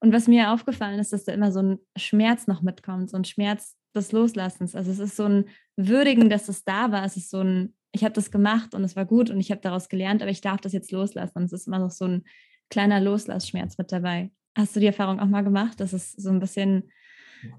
[0.00, 3.24] Und was mir aufgefallen ist, dass da immer so ein Schmerz noch mitkommt, so ein
[3.24, 4.74] Schmerz des Loslassens.
[4.74, 7.04] Also es ist so ein Würdigen, dass es da war.
[7.04, 9.60] Es ist so ein ich habe das gemacht und es war gut und ich habe
[9.60, 11.38] daraus gelernt, aber ich darf das jetzt loslassen.
[11.38, 12.24] Und es ist immer noch so ein
[12.70, 14.30] kleiner Loslassschmerz mit dabei.
[14.56, 16.90] Hast du die Erfahrung auch mal gemacht, dass es so ein bisschen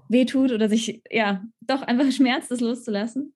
[0.08, 3.34] wehtut oder sich ja doch einfach schmerzt, das loszulassen?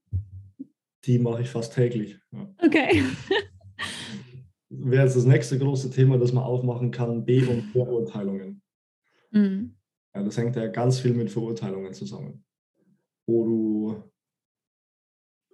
[1.04, 2.18] Die mache ich fast täglich.
[2.32, 2.52] Ja.
[2.58, 3.02] Okay.
[4.70, 8.60] Wäre jetzt das nächste große Thema, das man aufmachen kann, B- und Verurteilungen.
[9.30, 9.76] Mhm.
[10.14, 12.44] Ja, das hängt ja ganz viel mit Verurteilungen zusammen.
[13.26, 14.02] Wo du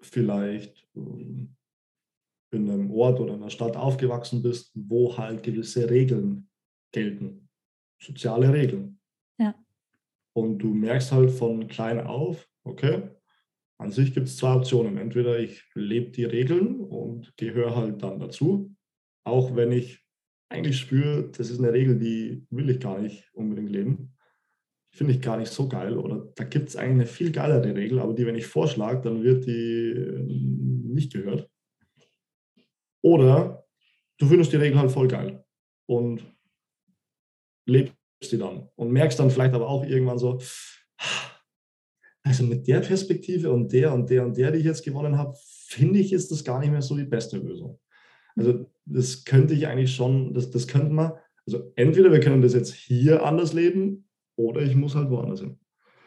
[0.04, 1.56] vielleicht ähm,
[2.52, 6.48] in einem Ort oder einer Stadt aufgewachsen bist, wo halt gewisse Regeln
[6.92, 7.48] gelten,
[8.00, 9.00] soziale Regeln.
[9.38, 9.54] Ja.
[10.34, 13.10] Und du merkst halt von klein auf, okay,
[13.78, 14.98] an sich gibt es zwei Optionen.
[14.98, 18.74] Entweder ich lebe die Regeln und gehöre halt dann dazu,
[19.24, 20.04] auch wenn ich
[20.48, 24.13] eigentlich spüre, das ist eine Regel, die will ich gar nicht unbedingt leben
[24.94, 25.98] finde ich gar nicht so geil.
[25.98, 29.24] Oder da gibt es eigentlich eine viel geilere Regel, aber die, wenn ich vorschlage, dann
[29.24, 31.50] wird die äh, nicht gehört.
[33.02, 33.66] Oder
[34.18, 35.44] du findest die Regel halt voll geil
[35.86, 36.24] und
[37.66, 37.92] lebst
[38.30, 40.40] die dann und merkst dann vielleicht aber auch irgendwann so,
[42.22, 45.36] also mit der Perspektive und der und der und der, die ich jetzt gewonnen habe,
[45.66, 47.80] finde ich, ist das gar nicht mehr so die beste Lösung.
[48.36, 51.12] Also das könnte ich eigentlich schon, das, das könnte man,
[51.46, 54.04] also entweder wir können das jetzt hier anders leben
[54.36, 55.58] oder ich muss halt woanders hin.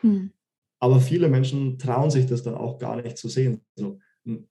[0.01, 0.31] Hm.
[0.79, 3.61] Aber viele Menschen trauen sich das dann auch gar nicht zu sehen.
[3.75, 4.47] So, hm,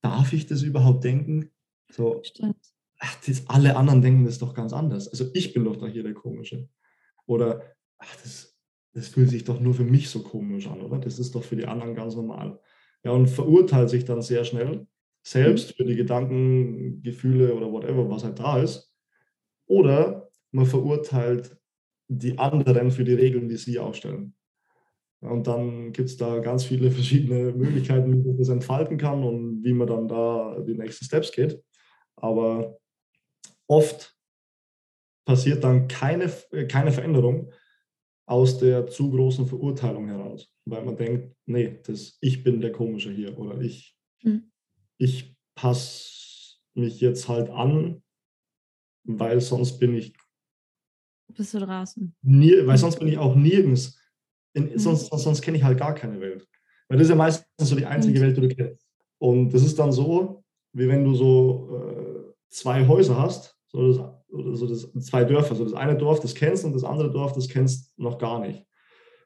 [0.00, 1.50] darf ich das überhaupt denken?
[1.90, 2.22] So,
[2.98, 5.08] ach, das, alle anderen denken das doch ganz anders.
[5.08, 6.68] Also ich bin doch da hier der Komische.
[7.26, 7.62] Oder
[7.98, 8.58] ach, das,
[8.92, 10.98] das fühlt sich doch nur für mich so komisch an, oder?
[10.98, 12.60] Das ist doch für die anderen ganz normal.
[13.02, 14.86] Ja, und verurteilt sich dann sehr schnell,
[15.22, 15.76] selbst hm.
[15.76, 18.94] für die Gedanken, Gefühle oder whatever, was halt da ist.
[19.66, 21.56] Oder man verurteilt
[22.08, 24.34] die anderen für die Regeln, die sie aufstellen.
[25.20, 29.64] Und dann gibt es da ganz viele verschiedene Möglichkeiten, wie man das entfalten kann und
[29.64, 31.62] wie man dann da die nächsten Steps geht.
[32.16, 32.78] Aber
[33.66, 34.14] oft
[35.24, 36.30] passiert dann keine,
[36.68, 37.50] keine Veränderung,
[38.26, 43.10] aus der zu großen Verurteilung heraus, weil man denkt, nee, das, ich bin der Komische
[43.10, 44.50] hier oder ich, mhm.
[44.98, 48.02] ich passe mich jetzt halt an,
[49.04, 50.14] weil sonst bin ich.
[51.36, 52.14] Bist du draußen?
[52.22, 53.98] Nie, weil sonst bin ich auch nirgends.
[54.52, 54.78] In, mhm.
[54.78, 56.46] Sonst, sonst, sonst kenne ich halt gar keine Welt.
[56.88, 58.22] Weil das ist ja meistens so die einzige mhm.
[58.22, 58.86] Welt, die du kennst.
[59.18, 63.98] Und das ist dann so, wie wenn du so äh, zwei Häuser hast, so das,
[64.28, 65.54] oder so das, zwei Dörfer.
[65.54, 68.64] So das eine Dorf, das kennst und das andere Dorf, das kennst noch gar nicht.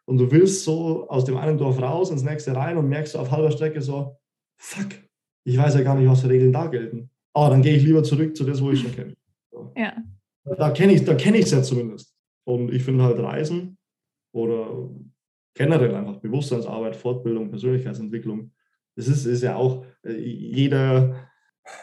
[0.07, 3.19] Und du willst so aus dem einen Dorf raus ins nächste rein und merkst so
[3.19, 4.17] auf halber Strecke so,
[4.57, 4.89] fuck,
[5.45, 7.11] ich weiß ja gar nicht, was für Regeln da gelten.
[7.35, 9.15] Aber ah, dann gehe ich lieber zurück zu das, wo ich schon kenne.
[9.77, 9.93] Ja.
[10.57, 12.15] Da kenne ich es kenn ja zumindest.
[12.45, 13.77] Und ich finde halt Reisen
[14.33, 14.91] oder
[15.55, 18.53] generell einfach Bewusstseinsarbeit, Fortbildung, Persönlichkeitsentwicklung,
[18.99, 21.29] das ist, ist ja auch äh, jeder,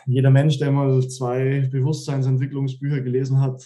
[0.05, 3.65] jeder Mensch, der mal zwei Bewusstseinsentwicklungsbücher gelesen hat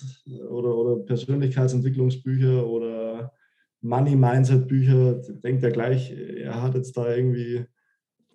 [0.49, 3.33] oder, oder Persönlichkeitsentwicklungsbücher oder
[3.81, 7.65] Money-Mindset-Bücher, denkt ja gleich, er hat jetzt da irgendwie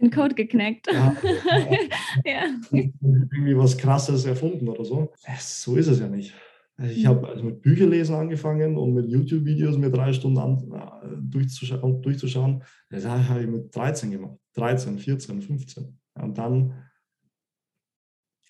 [0.00, 0.88] den Code geknackt.
[0.92, 1.16] Ja,
[2.24, 2.42] ja.
[2.72, 5.12] Irgendwie was Krasses erfunden oder so.
[5.38, 6.34] So ist es ja nicht.
[6.78, 12.02] Ich habe also mit Bücherlesen angefangen und mit YouTube-Videos mir drei Stunden an, äh, durchzuschauen.
[12.02, 12.64] durchzuschauen.
[12.90, 14.38] Das habe ich mit 13 gemacht.
[14.54, 15.98] 13, 14, 15.
[16.14, 16.84] Und dann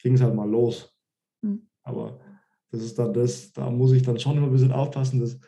[0.00, 0.94] ging es halt mal los.
[1.42, 1.68] Mhm.
[1.82, 2.20] Aber
[2.70, 5.20] das ist dann das, da muss ich dann schon immer ein bisschen aufpassen.
[5.20, 5.38] Dass,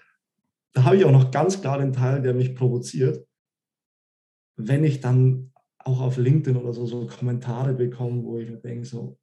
[0.74, 3.26] da habe ich auch noch ganz klar den Teil, der mich provoziert.
[4.56, 8.84] Wenn ich dann auch auf LinkedIn oder so, so Kommentare bekomme, wo ich mir denke,
[8.84, 9.18] so,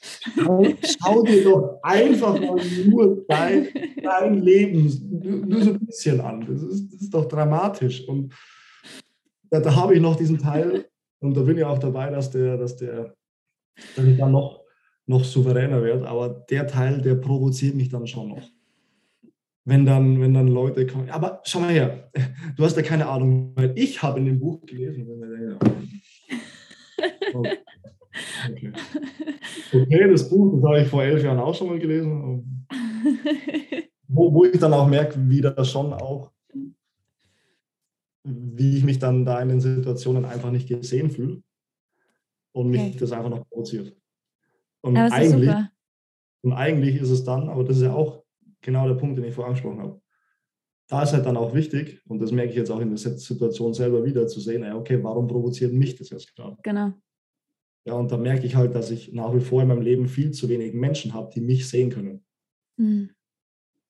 [0.00, 3.68] schau, dir doch einfach mal nur dein,
[4.02, 6.46] dein Leben nur so ein bisschen an.
[6.46, 8.06] Das ist, das ist doch dramatisch.
[8.08, 8.32] Und
[9.50, 10.86] da, da habe ich noch diesen Teil
[11.20, 13.14] und da bin ich auch dabei, dass der, dass der,
[13.96, 14.64] dass ich dann noch,
[15.06, 16.08] noch souveräner werde.
[16.08, 18.50] Aber der Teil, der provoziert mich dann schon noch.
[19.64, 22.10] Wenn dann, wenn dann Leute kommen, aber schau mal her,
[22.56, 25.06] du hast ja keine Ahnung, weil ich habe in dem Buch gelesen.
[27.32, 27.56] Okay.
[28.50, 28.72] Okay.
[29.72, 32.66] okay, das Buch, das habe ich vor elf Jahren auch schon mal gelesen.
[34.08, 36.30] Wo, wo ich dann auch merke, wie das schon auch
[38.24, 41.42] wie ich mich dann da in den Situationen einfach nicht gesehen fühle
[42.52, 42.96] und mich okay.
[42.98, 43.96] das einfach noch provoziert.
[44.82, 45.54] Und, eigentlich,
[46.42, 48.24] und eigentlich ist es dann, aber das ist ja auch
[48.60, 50.00] genau der Punkt, den ich vorher angesprochen habe.
[50.88, 53.74] Da ist halt dann auch wichtig, und das merke ich jetzt auch in der Situation
[53.74, 56.56] selber wieder, zu sehen, okay, warum provoziert mich das jetzt gerade?
[56.62, 56.92] Genau.
[57.86, 60.32] Ja, und da merke ich halt, dass ich nach wie vor in meinem Leben viel
[60.32, 62.24] zu wenig Menschen habe, die mich sehen können.
[62.76, 63.10] Mhm.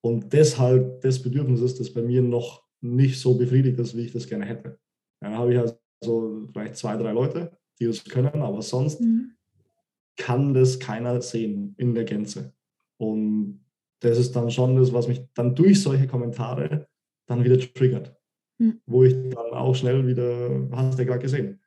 [0.02, 4.12] Und deshalb das Bedürfnis ist, das bei mir noch nicht so befriedigt ist, wie ich
[4.12, 4.78] das gerne hätte.
[5.20, 9.32] Dann habe ich also vielleicht zwei, drei Leute, die das können, aber sonst mhm.
[10.16, 12.54] kann das keiner sehen in der Gänze.
[12.96, 13.64] Und
[14.00, 16.88] das ist dann schon das, was mich dann durch solche Kommentare
[17.26, 18.16] dann wieder triggert.
[18.58, 18.80] Mhm.
[18.86, 21.59] Wo ich dann auch schnell wieder, hast du ja gerade gesehen,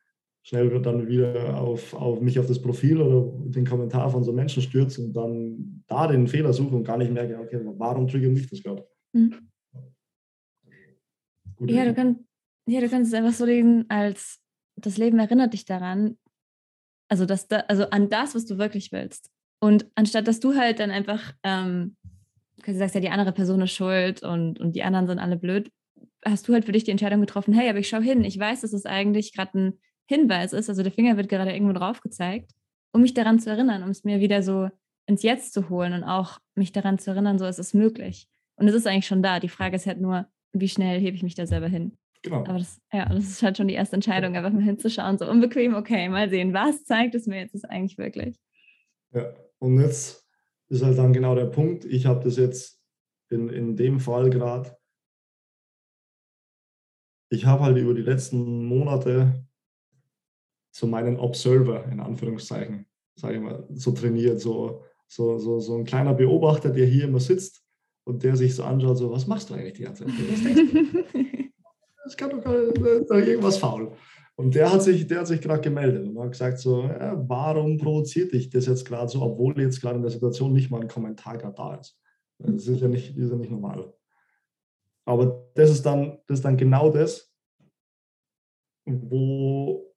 [0.44, 4.62] schnell dann wieder auf, auf mich auf das Profil oder den Kommentar von so Menschen
[4.62, 8.50] stürze und dann da den Fehler suche und gar nicht merke, okay, warum triggert mich
[8.50, 8.86] das gerade?
[9.14, 9.50] Mhm.
[11.62, 12.20] Ja, du kannst,
[12.68, 14.42] ja, du kannst es einfach so lesen, als
[14.76, 16.18] das Leben erinnert dich daran,
[17.08, 19.30] also, dass da, also an das, was du wirklich willst.
[19.62, 21.96] Und anstatt dass du halt dann einfach, ähm,
[22.66, 25.72] du sagst ja, die andere Person ist schuld und, und die anderen sind alle blöd,
[26.26, 28.62] hast du halt für dich die Entscheidung getroffen, hey, aber ich schaue hin, ich weiß,
[28.62, 32.52] dass es eigentlich gerade ein Hinweis ist, also der Finger wird gerade irgendwo drauf gezeigt,
[32.94, 34.70] um mich daran zu erinnern, um es mir wieder so
[35.06, 38.28] ins Jetzt zu holen und auch mich daran zu erinnern, so es ist möglich.
[38.56, 39.40] Und es ist eigentlich schon da.
[39.40, 41.98] Die Frage ist halt nur, wie schnell hebe ich mich da selber hin.
[42.22, 42.46] Genau.
[42.46, 45.76] Aber das, ja, das ist halt schon die erste Entscheidung, einfach mal hinzuschauen, so unbequem,
[45.76, 48.40] okay, mal sehen, was zeigt es mir jetzt eigentlich wirklich.
[49.12, 50.26] Ja, und jetzt
[50.70, 52.80] ist halt dann genau der Punkt, ich habe das jetzt
[53.30, 54.78] in, in dem Fall gerade,
[57.30, 59.46] ich habe halt über die letzten Monate
[60.74, 65.86] so meinen Observer, in Anführungszeichen, sage ich mal, so trainiert, so, so, so, so ein
[65.86, 67.64] kleiner Beobachter, der hier immer sitzt
[68.06, 70.16] und der sich so anschaut, so, was machst du eigentlich die ganze Zeit?
[70.32, 71.04] Was denkst du?
[72.06, 73.94] Das kann doch da irgendwas faul.
[74.36, 77.78] Und der hat sich, der hat sich gerade gemeldet und hat gesagt so, ja, warum
[77.78, 80.90] provoziert dich das jetzt gerade so, obwohl jetzt gerade in der Situation nicht mal ein
[80.90, 81.98] Kommentar gerade da ist.
[82.40, 83.94] Das ist ja nicht, ist ja nicht normal.
[85.06, 87.32] Aber das ist dann, das ist dann genau das,
[88.86, 89.93] wo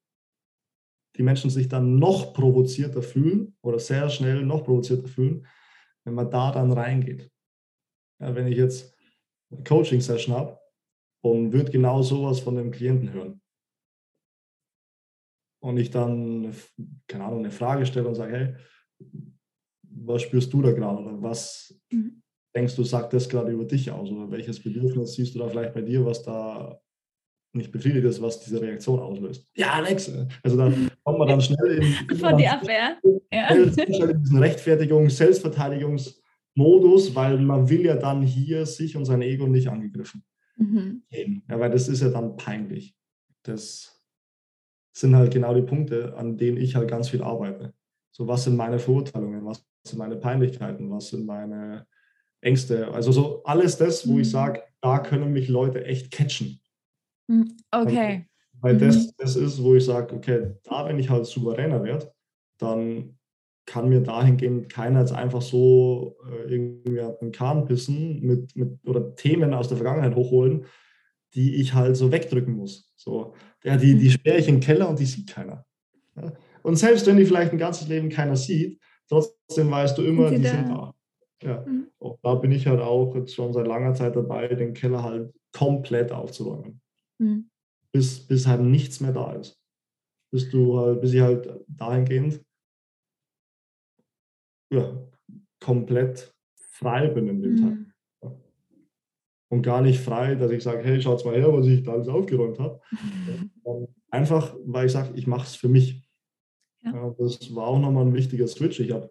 [1.17, 5.47] die Menschen sich dann noch provozierter fühlen oder sehr schnell noch provozierter fühlen,
[6.05, 7.31] wenn man da dann reingeht.
[8.21, 8.95] Ja, wenn ich jetzt
[9.51, 10.59] eine Coaching-Session habe
[11.23, 13.41] und würde genau sowas von dem Klienten hören
[15.61, 16.55] und ich dann,
[17.09, 18.55] keine Ahnung, eine Frage stelle und sage, hey,
[19.83, 22.23] was spürst du da gerade oder was mhm.
[22.55, 24.11] denkst du, sagt das gerade über dich aus?
[24.11, 26.81] Oder welches Bedürfnis siehst du da vielleicht bei dir, was da
[27.57, 29.49] nicht befriedigt ist, was diese Reaktion auslöst?
[29.55, 30.11] Ja, Alex.
[30.43, 30.73] Also da
[31.05, 32.97] kommt man dann schnell in, Von die Abwehr.
[33.33, 33.55] Ja.
[33.55, 39.69] in diesen Rechtfertigungs-, Selbstverteidigungsmodus, weil man will ja dann hier sich und sein Ego nicht
[39.69, 40.25] angegriffen.
[40.57, 41.03] Mhm.
[41.49, 42.95] Ja, weil das ist ja dann peinlich.
[43.43, 44.03] Das
[44.93, 47.75] sind halt genau die Punkte, an denen ich halt ganz viel arbeite.
[48.13, 51.87] So, was sind meine Verurteilungen, was sind meine Peinlichkeiten, was sind meine
[52.41, 52.93] Ängste.
[52.93, 54.21] Also so alles das, wo mhm.
[54.21, 56.61] ich sage, da können mich Leute echt catchen.
[57.29, 57.57] Mhm.
[57.70, 58.27] Okay.
[58.61, 58.79] Weil mhm.
[58.79, 62.12] das, das ist, wo ich sage, okay, da wenn ich halt souveräner werde,
[62.59, 63.16] dann
[63.66, 68.79] kann mir dahingehend keiner jetzt einfach so äh, irgendwie an den Kahn pissen mit, mit,
[68.87, 70.66] oder Themen aus der Vergangenheit hochholen,
[71.35, 72.93] die ich halt so wegdrücken muss.
[72.97, 74.11] So, ja, die, die mhm.
[74.11, 75.66] sperre ich in den Keller und die sieht keiner.
[76.16, 76.33] Ja?
[76.62, 80.47] Und selbst wenn die vielleicht ein ganzes Leben keiner sieht, trotzdem weißt du immer, die
[80.47, 80.95] sind da.
[81.43, 81.64] Ja.
[81.66, 81.89] Mhm.
[81.99, 85.35] Und da bin ich halt auch jetzt schon seit langer Zeit dabei, den Keller halt
[85.53, 86.81] komplett aufzuräumen.
[87.19, 87.51] Mhm.
[87.93, 89.59] Bis, bis halt nichts mehr da ist.
[90.31, 92.45] Bis du halt, bis ich halt dahingehend
[94.71, 95.09] ja,
[95.61, 97.57] komplett frei bin in dem mhm.
[98.21, 98.33] Tag.
[99.49, 102.09] Und gar nicht frei, dass ich sage, hey, schaut mal her, was ich da alles
[102.09, 102.81] aufgeräumt habe.
[104.11, 106.03] Einfach, weil ich sage, ich mache es für mich.
[106.83, 107.14] Ja.
[107.19, 108.81] das war auch nochmal ein wichtiger Switch.
[108.81, 109.11] Ich habe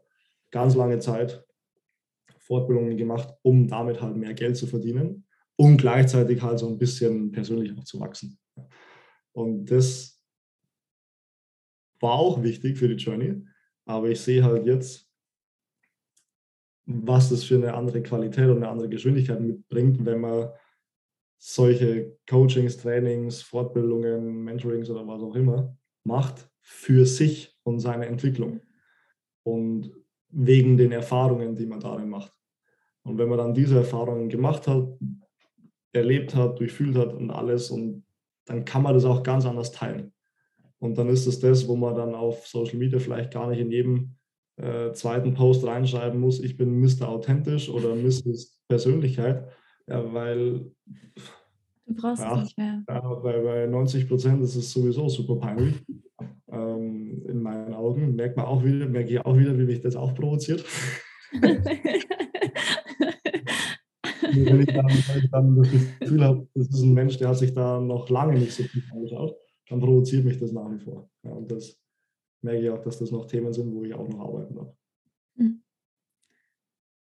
[0.52, 1.46] ganz lange Zeit
[2.38, 5.25] Fortbildungen gemacht, um damit halt mehr Geld zu verdienen
[5.58, 8.38] und gleichzeitig halt so ein bisschen persönlich auch zu wachsen.
[9.32, 10.22] Und das
[12.00, 13.44] war auch wichtig für die Journey,
[13.86, 15.10] aber ich sehe halt jetzt,
[16.86, 20.50] was das für eine andere Qualität und eine andere Geschwindigkeit mitbringt, wenn man
[21.38, 28.62] solche Coachings, Trainings, Fortbildungen, Mentorings oder was auch immer macht für sich und seine Entwicklung.
[29.44, 29.92] Und
[30.30, 32.34] wegen den Erfahrungen, die man darin macht.
[33.04, 34.88] Und wenn man dann diese Erfahrungen gemacht hat,
[35.96, 38.04] erlebt hat, durchfühlt hat und alles, und
[38.46, 40.14] dann kann man das auch ganz anders teilen.
[40.80, 43.72] Und dann ist es das, wo man dann auf Social Media vielleicht gar nicht in
[43.72, 44.16] jedem
[44.58, 47.10] äh, zweiten Post reinschreiben muss, ich bin Mr.
[47.10, 48.58] Authentisch oder Mrs.
[48.68, 49.50] Persönlichkeit,
[49.88, 50.72] ja, weil
[51.86, 52.84] du brauchst ja, es nicht mehr.
[52.88, 55.76] Ja, bei, bei 90 Prozent ist es sowieso super peinlich.
[56.50, 59.96] Ähm, in meinen Augen merkt man auch wieder, merke ich auch wieder, wie mich das
[59.96, 60.64] auch provoziert.
[64.36, 64.88] wenn ich dann,
[65.32, 68.54] dann, das Gefühl habe, das ist ein Mensch, der hat sich da noch lange nicht
[68.54, 69.36] so tief angeschaut,
[69.70, 71.10] dann provoziert mich das nach wie vor.
[71.24, 71.80] Ja, und das
[72.42, 74.76] merke ich auch, dass das noch Themen sind, wo ich auch noch arbeiten darf.
[75.38, 75.62] Hm.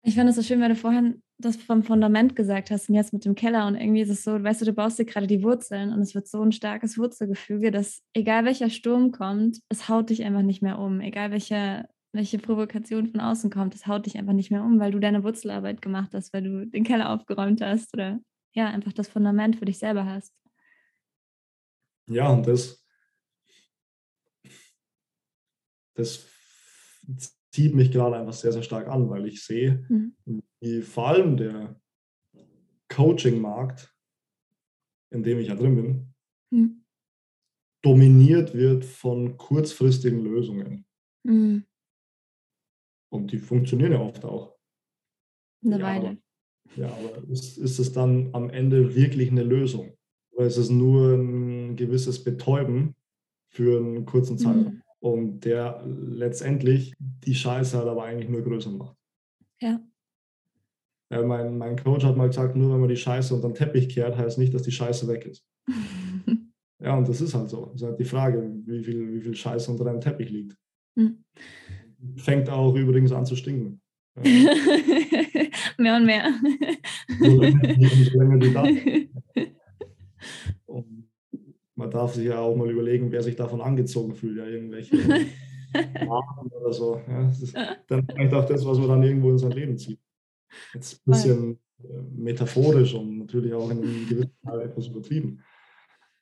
[0.04, 3.12] Ich fand es so schön, weil du vorhin das vom Fundament gesagt hast und jetzt
[3.12, 5.42] mit dem Keller und irgendwie ist es so, weißt du, du baust dir gerade die
[5.42, 10.10] Wurzeln und es wird so ein starkes Wurzelgefüge, dass egal welcher Sturm kommt, es haut
[10.10, 11.00] dich einfach nicht mehr um.
[11.00, 14.92] Egal welche, welche Provokation von außen kommt, es haut dich einfach nicht mehr um, weil
[14.92, 18.20] du deine Wurzelarbeit gemacht hast, weil du den Keller aufgeräumt hast oder
[18.54, 20.34] ja, einfach das Fundament für dich selber hast.
[22.06, 22.84] Ja, und das,
[25.94, 26.28] das
[27.50, 30.42] zieht mich gerade einfach sehr, sehr stark an, weil ich sehe, mhm.
[30.60, 31.80] wie vor allem der
[32.88, 33.94] Coaching-Markt,
[35.10, 36.14] in dem ich ja drin bin,
[36.50, 36.84] mhm.
[37.82, 40.84] dominiert wird von kurzfristigen Lösungen.
[41.22, 41.64] Mhm.
[43.12, 44.56] Und die funktionieren ja oft auch.
[45.64, 46.08] Eine ja, Weile.
[46.08, 46.18] Aber,
[46.76, 49.92] ja, aber ist, ist es dann am Ende wirklich eine Lösung?
[50.32, 52.94] Oder ist es nur ein gewisses Betäuben
[53.48, 54.74] für einen kurzen Zeitraum?
[54.74, 58.96] Mhm und der letztendlich die Scheiße halt aber eigentlich nur größer macht.
[59.60, 59.80] Ja.
[61.10, 63.88] ja mein, mein Coach hat mal gesagt, nur wenn man die Scheiße unter den Teppich
[63.88, 65.44] kehrt, heißt nicht, dass die Scheiße weg ist.
[66.78, 67.66] ja, und das ist halt so.
[67.66, 70.56] Das ist halt die Frage, wie viel, wie viel Scheiße unter deinem Teppich liegt.
[70.96, 71.24] Hm.
[72.16, 73.80] Fängt auch übrigens an zu stinken.
[75.78, 76.34] Mehr und mehr.
[77.18, 78.64] So länger, die da.
[80.66, 81.08] Und
[81.74, 84.96] man darf sich ja auch mal überlegen, wer sich davon angezogen fühlt, ja, irgendwelche
[86.06, 87.00] Marken oder so.
[87.08, 87.54] Ja, ist
[87.88, 90.00] dann vielleicht auch das, was man dann irgendwo in sein Leben zieht.
[90.74, 95.42] Jetzt ein bisschen äh, metaphorisch und natürlich auch in einem gewissen Teil etwas übertrieben.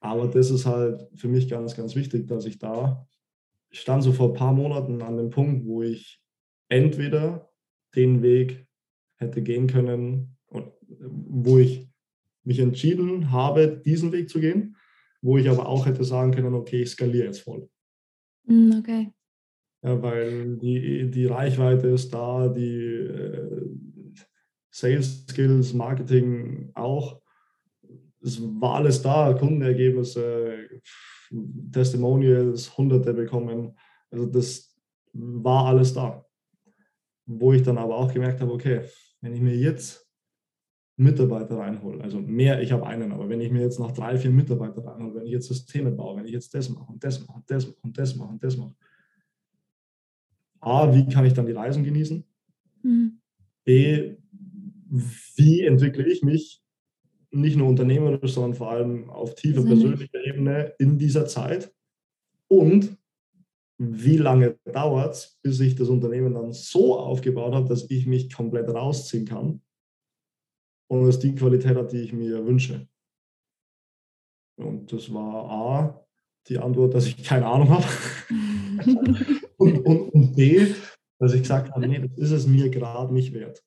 [0.01, 3.07] Aber das ist halt für mich ganz, ganz wichtig, dass ich da,
[3.71, 6.21] ich stand so vor ein paar Monaten an dem Punkt, wo ich
[6.68, 7.51] entweder
[7.95, 8.66] den Weg
[9.16, 11.89] hätte gehen können, wo ich
[12.45, 14.77] mich entschieden habe, diesen Weg zu gehen,
[15.23, 17.68] wo ich aber auch hätte sagen können, okay, ich skaliere jetzt voll.
[18.45, 19.12] Mm, okay.
[19.83, 23.71] Ja, weil die, die Reichweite ist da, die äh,
[24.71, 27.21] Sales Skills, Marketing auch.
[28.23, 30.68] Es war alles da, Kundenergebnisse,
[31.72, 33.76] Testimonials, Hunderte bekommen.
[34.11, 34.76] Also das
[35.12, 36.24] war alles da.
[37.26, 38.83] Wo ich dann aber auch gemerkt habe, okay,
[39.20, 40.09] wenn ich mir jetzt
[40.97, 44.31] Mitarbeiter reinhole, also mehr, ich habe einen, aber wenn ich mir jetzt noch drei, vier
[44.31, 47.39] Mitarbeiter reinhole, wenn ich jetzt Systeme baue, wenn ich jetzt das mache und das mache
[47.39, 48.74] und das mache und das mache und das mache,
[50.61, 52.22] A, wie kann ich dann die Reisen genießen?
[52.83, 53.20] Mhm.
[53.64, 54.16] B,
[55.37, 56.62] wie entwickle ich mich
[57.33, 61.72] nicht nur unternehmerisch, sondern vor allem auf tiefer persönlicher Ebene in dieser Zeit?
[62.49, 62.97] Und
[63.78, 68.33] wie lange dauert es, bis ich das Unternehmen dann so aufgebaut habe, dass ich mich
[68.33, 69.62] komplett rausziehen kann
[70.89, 72.87] und es die Qualität hat, die ich mir wünsche?
[74.57, 76.07] Und das war A,
[76.49, 77.87] die Antwort, dass ich keine Ahnung habe.
[79.57, 80.74] und, und, und B,
[81.18, 83.64] dass ich gesagt habe, nee, das ist es mir gerade nicht wert.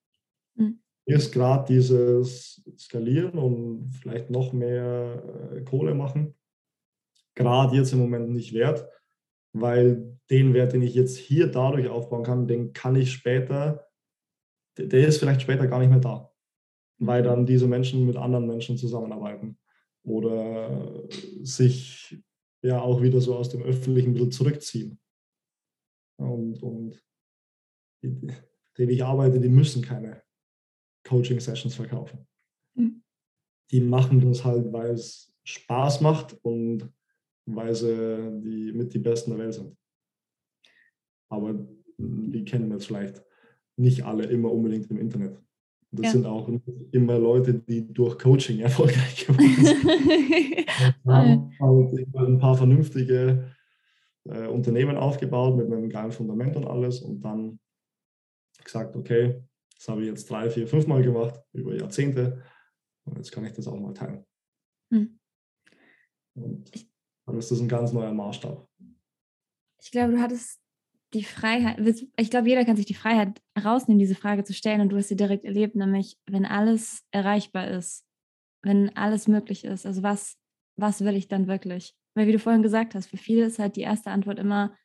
[0.55, 0.82] Mhm.
[1.05, 6.35] Ist gerade dieses Skalieren und vielleicht noch mehr äh, Kohle machen,
[7.35, 8.87] gerade jetzt im Moment nicht wert,
[9.53, 13.87] weil den Wert, den ich jetzt hier dadurch aufbauen kann, den kann ich später,
[14.77, 16.31] der ist vielleicht später gar nicht mehr da,
[16.99, 19.57] weil dann diese Menschen mit anderen Menschen zusammenarbeiten
[20.03, 21.03] oder
[21.41, 22.17] sich
[22.61, 24.99] ja auch wieder so aus dem öffentlichen Bild zurückziehen.
[26.17, 27.03] Und, und
[28.01, 28.27] die,
[28.77, 30.22] denen ich arbeite, die müssen keine
[31.03, 32.25] Coaching-Sessions verkaufen.
[32.75, 33.03] Mhm.
[33.71, 36.89] Die machen das halt, weil es Spaß macht und
[37.45, 39.75] weil sie die, mit die Besten der Welt sind.
[41.29, 41.55] Aber
[41.97, 43.23] die kennen das vielleicht
[43.75, 45.41] nicht alle immer unbedingt im Internet.
[45.91, 46.11] Das ja.
[46.13, 46.49] sind auch
[46.91, 49.83] immer Leute, die durch Coaching erfolgreich geworden sind.
[51.03, 53.51] Wir haben halt ein paar vernünftige
[54.25, 57.59] äh, Unternehmen aufgebaut mit einem geilen Fundament und alles und dann
[58.63, 59.43] gesagt, okay,
[59.83, 62.41] das habe ich jetzt drei, vier, fünf Mal gemacht, über Jahrzehnte
[63.03, 64.25] und jetzt kann ich das auch mal teilen.
[64.93, 65.19] Hm.
[66.35, 66.87] Und
[67.25, 68.65] dann ist das ein ganz neuer Maßstab.
[69.81, 70.61] Ich glaube, du hattest
[71.13, 71.77] die Freiheit,
[72.15, 75.09] ich glaube, jeder kann sich die Freiheit rausnehmen, diese Frage zu stellen und du hast
[75.09, 78.05] sie direkt erlebt, nämlich wenn alles erreichbar ist,
[78.61, 80.37] wenn alles möglich ist, also was,
[80.77, 81.93] was will ich dann wirklich?
[82.15, 84.77] Weil wie du vorhin gesagt hast, für viele ist halt die erste Antwort immer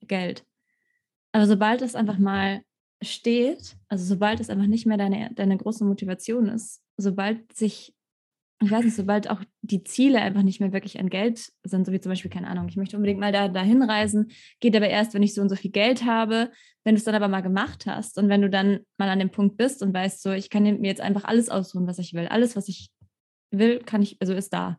[0.00, 0.46] Geld.
[1.32, 2.62] Aber sobald es einfach mal
[3.04, 7.94] steht, also sobald es einfach nicht mehr deine, deine große Motivation ist, sobald sich
[8.64, 11.92] ich weiß nicht, sobald auch die Ziele einfach nicht mehr wirklich an Geld sind, so
[11.92, 14.30] wie zum Beispiel, keine Ahnung, ich möchte unbedingt mal da dahin reisen,
[14.60, 16.50] geht aber erst, wenn ich so und so viel Geld habe.
[16.84, 19.30] Wenn du es dann aber mal gemacht hast und wenn du dann mal an dem
[19.30, 22.26] Punkt bist und weißt, so, ich kann mir jetzt einfach alles ausruhen, was ich will,
[22.28, 22.90] alles, was ich
[23.50, 24.78] will, kann ich, also ist da.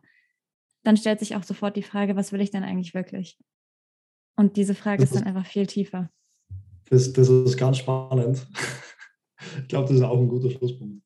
[0.82, 3.38] Dann stellt sich auch sofort die Frage, was will ich denn eigentlich wirklich?
[4.36, 6.10] Und diese Frage ist dann einfach viel tiefer.
[6.88, 8.46] Das, das ist ganz spannend.
[9.58, 11.02] Ich glaube, das ist auch ein guter Schlusspunkt.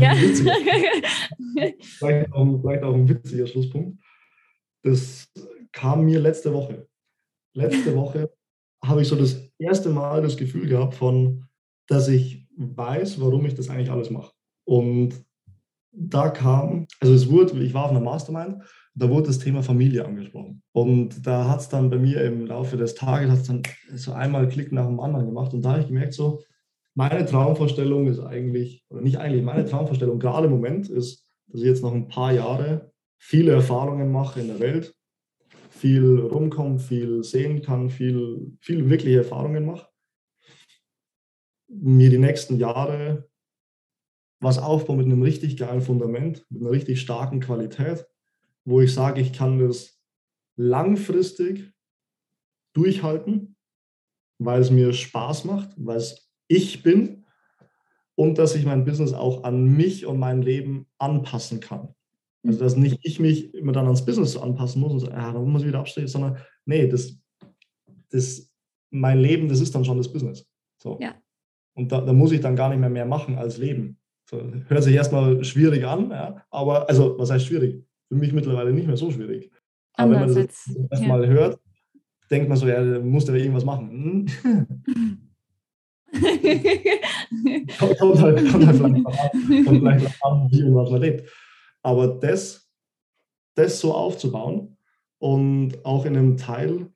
[0.00, 0.14] Ja.
[1.98, 4.02] vielleicht, auch, vielleicht auch ein witziger Schlusspunkt.
[4.82, 5.30] Das
[5.72, 6.88] kam mir letzte Woche.
[7.54, 8.32] Letzte Woche
[8.84, 11.44] habe ich so das erste Mal das Gefühl gehabt von,
[11.86, 14.32] dass ich weiß, warum ich das eigentlich alles mache.
[14.64, 15.24] Und
[15.92, 18.62] da kam, also es wurde, ich war auf einer Mastermind,
[18.94, 20.62] da wurde das Thema Familie angesprochen.
[20.72, 23.62] Und da hat es dann bei mir im Laufe des Tages hat's dann
[23.94, 25.54] so einmal Klick nach dem anderen gemacht.
[25.54, 26.42] Und da habe ich gemerkt, so,
[26.94, 31.66] meine Traumvorstellung ist eigentlich, oder nicht eigentlich, meine Traumvorstellung gerade im Moment ist, dass ich
[31.66, 34.94] jetzt noch ein paar Jahre viele Erfahrungen mache in der Welt,
[35.70, 39.88] viel rumkomme, viel sehen kann, viel, viel wirkliche Erfahrungen mache,
[41.68, 43.28] mir die nächsten Jahre
[44.40, 48.06] was aufbaue mit einem richtig geilen Fundament, mit einer richtig starken Qualität,
[48.64, 50.00] wo ich sage, ich kann das
[50.56, 51.72] langfristig
[52.74, 53.56] durchhalten,
[54.38, 57.24] weil es mir Spaß macht, weil es ich bin
[58.14, 61.94] und dass ich mein Business auch an mich und mein Leben anpassen kann.
[62.44, 65.48] Also dass nicht ich mich immer dann ans Business anpassen muss und so, ja, dann
[65.48, 67.16] muss ich wieder abstehen, sondern nee, das,
[68.10, 68.52] das,
[68.90, 70.46] mein Leben, das ist dann schon das Business.
[70.82, 70.98] So.
[71.00, 71.14] Ja.
[71.74, 73.98] Und da, da, muss ich dann gar nicht mehr mehr machen als Leben.
[74.28, 77.84] So, hört sich erstmal schwierig an, ja, aber also was heißt schwierig?
[78.12, 79.50] Für mich mittlerweile nicht mehr so schwierig.
[79.94, 81.30] Aber Anders wenn man das erstmal ja.
[81.30, 81.60] hört,
[82.30, 84.26] denkt man so, ja, muss der irgendwas machen.
[84.92, 85.32] Hm.
[87.78, 91.30] kommt, kommt, halt, kommt halt vielleicht an, kommt vielleicht an, wie und was man lebt.
[91.80, 92.70] Aber das,
[93.54, 94.76] das so aufzubauen
[95.16, 96.92] und auch in einem Teil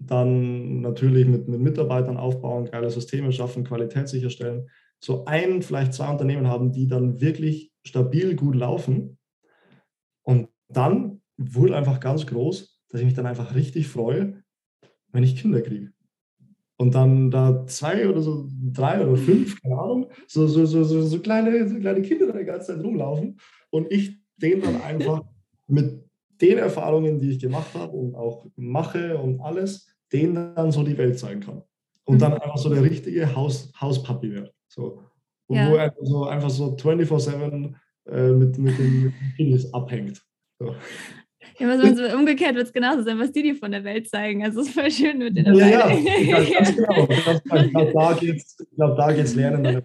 [0.00, 4.68] dann natürlich mit, mit Mitarbeitern aufbauen, geile Systeme schaffen, Qualität sicherstellen,
[4.98, 9.18] so ein, vielleicht zwei Unternehmen haben, die dann wirklich stabil gut laufen.
[10.24, 14.42] Und dann wurde einfach ganz groß, dass ich mich dann einfach richtig freue,
[15.12, 15.94] wenn ich Kinder kriege
[16.76, 21.02] und dann da zwei oder so, drei oder fünf, keine Ahnung, so, so, so, so,
[21.02, 23.38] so kleine, so kleine Kinder da die ganze Zeit rumlaufen
[23.70, 25.22] und ich denen dann einfach
[25.66, 26.02] mit
[26.40, 30.98] den Erfahrungen, die ich gemacht habe und auch mache und alles, denen dann so die
[30.98, 31.62] Welt zeigen kann.
[32.04, 32.38] Und dann mhm.
[32.38, 34.52] einfach so der richtige Haus, Hauspapi wird.
[34.68, 35.00] So.
[35.46, 35.70] Und ja.
[35.70, 37.72] wo er so, einfach so 24-7
[38.06, 40.22] äh, mit, mit dem Penis abhängt.
[40.58, 40.74] So.
[41.58, 44.08] Ja, was man so umgekehrt wird es genauso sein, was die dir von der Welt
[44.08, 44.44] zeigen.
[44.44, 46.76] Also es ist voll schön mit den Ja, ja, ganz, ganz
[47.72, 48.12] genau.
[48.20, 49.82] Ich glaube, da geht es glaub, Lernen.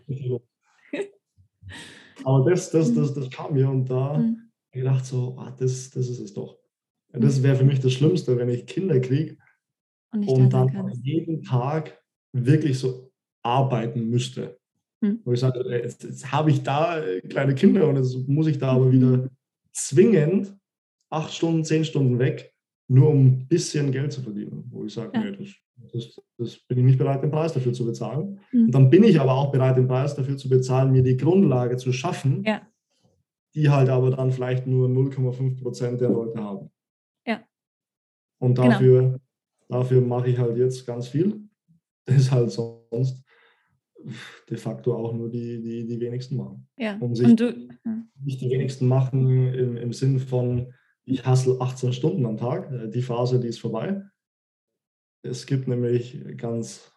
[2.24, 4.24] Aber das, das, das, das kam mir und da mhm.
[4.24, 4.36] habe
[4.72, 6.57] ich gedacht so, ah, das, das ist es doch.
[7.11, 9.38] Das wäre für mich das Schlimmste, wenn ich Kinder kriege
[10.11, 11.99] und, und dann jeden Tag
[12.34, 13.11] wirklich so
[13.41, 14.59] arbeiten müsste.
[15.02, 15.22] Hm.
[15.24, 18.58] Wo ich sage, jetzt, jetzt habe ich da äh, kleine Kinder und jetzt muss ich
[18.58, 19.30] da aber wieder mhm.
[19.72, 20.56] zwingend
[21.10, 22.54] acht Stunden, zehn Stunden weg,
[22.88, 24.66] nur um ein bisschen Geld zu verdienen.
[24.70, 25.24] Wo ich sage, ja.
[25.24, 25.50] nee, das,
[25.93, 28.39] das, das, bin ich nicht bereit, den Preis dafür zu bezahlen.
[28.52, 28.66] Mhm.
[28.66, 31.78] Und dann bin ich aber auch bereit, den Preis dafür zu bezahlen, mir die Grundlage
[31.78, 32.62] zu schaffen, ja.
[33.56, 36.70] die halt aber dann vielleicht nur 0,5 Prozent der Leute haben.
[37.26, 37.41] Ja.
[38.39, 38.70] Und genau.
[38.70, 39.20] dafür, genau.
[39.70, 41.41] dafür mache ich halt jetzt ganz viel.
[42.06, 43.24] Das ist halt sonst
[44.50, 46.68] de facto auch nur die, die, die wenigsten machen.
[46.78, 46.97] Ja.
[47.00, 47.68] Und, sich Und du,
[48.24, 50.74] nicht die wenigsten machen im, im Sinn von,
[51.06, 52.72] ich hassle 18 Stunden am Tag.
[52.72, 54.02] Äh, die Phase, die ist vorbei.
[55.22, 56.91] Es gibt nämlich ganz,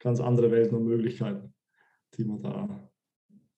[0.00, 1.54] ganz andere Welten und Möglichkeiten,
[2.16, 2.90] die man da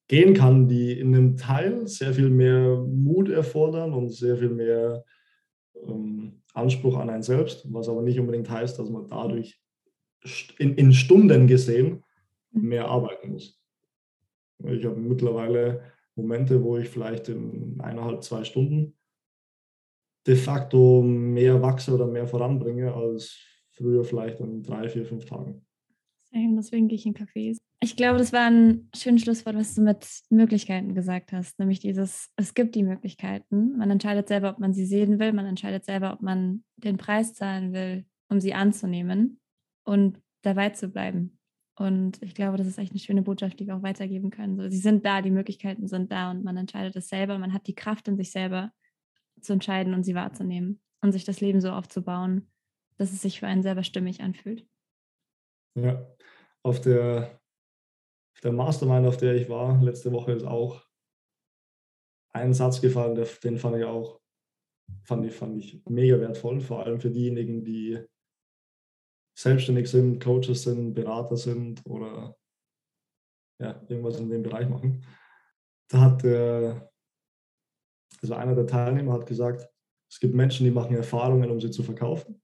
[0.09, 5.05] gehen kann, die in einem Teil sehr viel mehr Mut erfordern und sehr viel mehr
[5.87, 9.61] ähm, Anspruch an einen selbst, was aber nicht unbedingt heißt, dass man dadurch
[10.59, 12.03] in, in Stunden gesehen.
[12.53, 13.61] Mehr arbeiten muss.
[14.65, 15.83] Ich habe mittlerweile
[16.15, 18.97] Momente, wo ich vielleicht in eineinhalb, zwei Stunden
[20.27, 23.39] de facto mehr wachse oder mehr voranbringe als
[23.71, 25.65] früher vielleicht in drei, vier, fünf Tagen.
[26.33, 27.57] Deswegen gehe ich in Cafés.
[27.83, 31.59] Ich glaube, das war ein schönes Schlusswort, was du mit Möglichkeiten gesagt hast.
[31.59, 33.79] Nämlich dieses, es gibt die Möglichkeiten.
[33.79, 35.33] Man entscheidet selber, ob man sie sehen will.
[35.33, 39.41] Man entscheidet selber, ob man den Preis zahlen will, um sie anzunehmen
[39.85, 41.40] und dabei zu bleiben.
[41.81, 44.55] Und ich glaube, das ist echt eine schöne Botschaft, die wir auch weitergeben können.
[44.55, 47.39] So, sie sind da, die Möglichkeiten sind da und man entscheidet es selber.
[47.39, 48.71] Man hat die Kraft in sich selber,
[49.41, 52.51] zu entscheiden und sie wahrzunehmen und sich das Leben so aufzubauen,
[52.99, 54.69] dass es sich für einen selber stimmig anfühlt.
[55.75, 56.07] Ja,
[56.63, 57.41] auf der,
[58.35, 60.85] auf der Mastermind, auf der ich war, letzte Woche ist auch
[62.35, 64.21] ein Satz gefallen, den fand ich auch
[65.05, 67.99] fand ich, fand ich mega wertvoll, vor allem für diejenigen, die
[69.41, 72.37] selbstständig sind, Coaches sind, Berater sind oder
[73.61, 75.05] ja, irgendwas in dem Bereich machen.
[75.89, 76.91] Da hat der
[78.23, 79.69] also einer der Teilnehmer hat gesagt,
[80.11, 82.41] es gibt Menschen, die machen Erfahrungen, um sie zu verkaufen.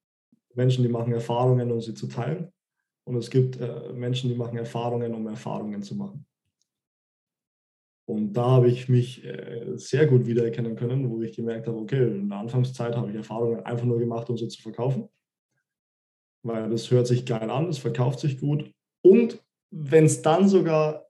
[0.54, 2.52] Menschen, die machen Erfahrungen, um sie zu teilen.
[3.04, 6.26] Und es gibt äh, Menschen, die machen Erfahrungen, um Erfahrungen zu machen.
[8.08, 12.02] Und da habe ich mich äh, sehr gut wiedererkennen können, wo ich gemerkt habe, okay,
[12.02, 15.08] in der Anfangszeit habe ich Erfahrungen einfach nur gemacht, um sie zu verkaufen.
[16.46, 18.70] Weil das hört sich geil an, es verkauft sich gut.
[19.02, 21.06] Und wenn es dann sogar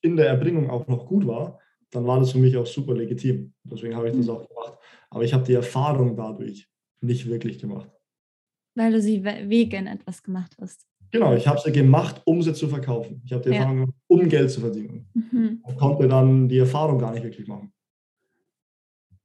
[0.00, 1.58] in der Erbringung auch noch gut war,
[1.90, 3.52] dann war das für mich auch super legitim.
[3.64, 4.32] Deswegen habe ich das mhm.
[4.32, 4.78] auch gemacht.
[5.10, 6.68] Aber ich habe die Erfahrung dadurch
[7.00, 7.90] nicht wirklich gemacht.
[8.76, 10.86] Weil du sie wegen etwas gemacht hast.
[11.10, 13.22] Genau, ich habe sie gemacht, um sie zu verkaufen.
[13.24, 13.56] Ich habe die ja.
[13.56, 15.08] Erfahrung gemacht, um Geld zu verdienen.
[15.14, 15.60] Mhm.
[15.62, 17.72] Und konnte dann die Erfahrung gar nicht wirklich machen.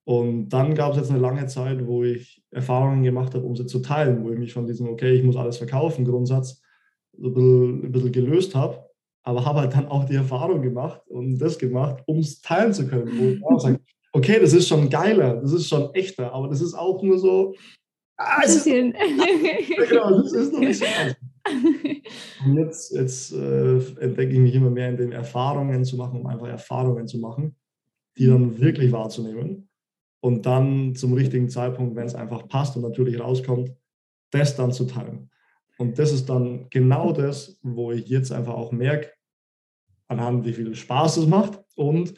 [0.05, 3.65] Und dann gab es jetzt eine lange Zeit, wo ich Erfahrungen gemacht habe, um sie
[3.65, 6.61] zu teilen, wo ich mich von diesem, okay, ich muss alles verkaufen, Grundsatz
[7.15, 8.83] so ein bisschen, ein bisschen gelöst habe
[9.23, 12.87] aber habe halt dann auch die Erfahrung gemacht und das gemacht, um es teilen zu
[12.87, 13.17] können.
[13.17, 13.79] Wo ich auch sage,
[14.11, 17.55] okay, das ist schon geiler, das ist schon echter, aber das ist auch nur so.
[18.17, 18.65] Ah, es ist,
[19.89, 20.85] genau, das ist noch nicht so.
[22.45, 26.27] Und jetzt, jetzt äh, entdecke ich mich immer mehr in den Erfahrungen zu machen, um
[26.27, 27.55] einfach Erfahrungen zu machen,
[28.17, 29.67] die dann wirklich wahrzunehmen
[30.23, 33.73] und dann zum richtigen Zeitpunkt, wenn es einfach passt und natürlich rauskommt,
[34.31, 35.29] das dann zu teilen.
[35.77, 39.11] Und das ist dann genau das, wo ich jetzt einfach auch merke,
[40.07, 42.13] anhand wie viel Spaß es macht und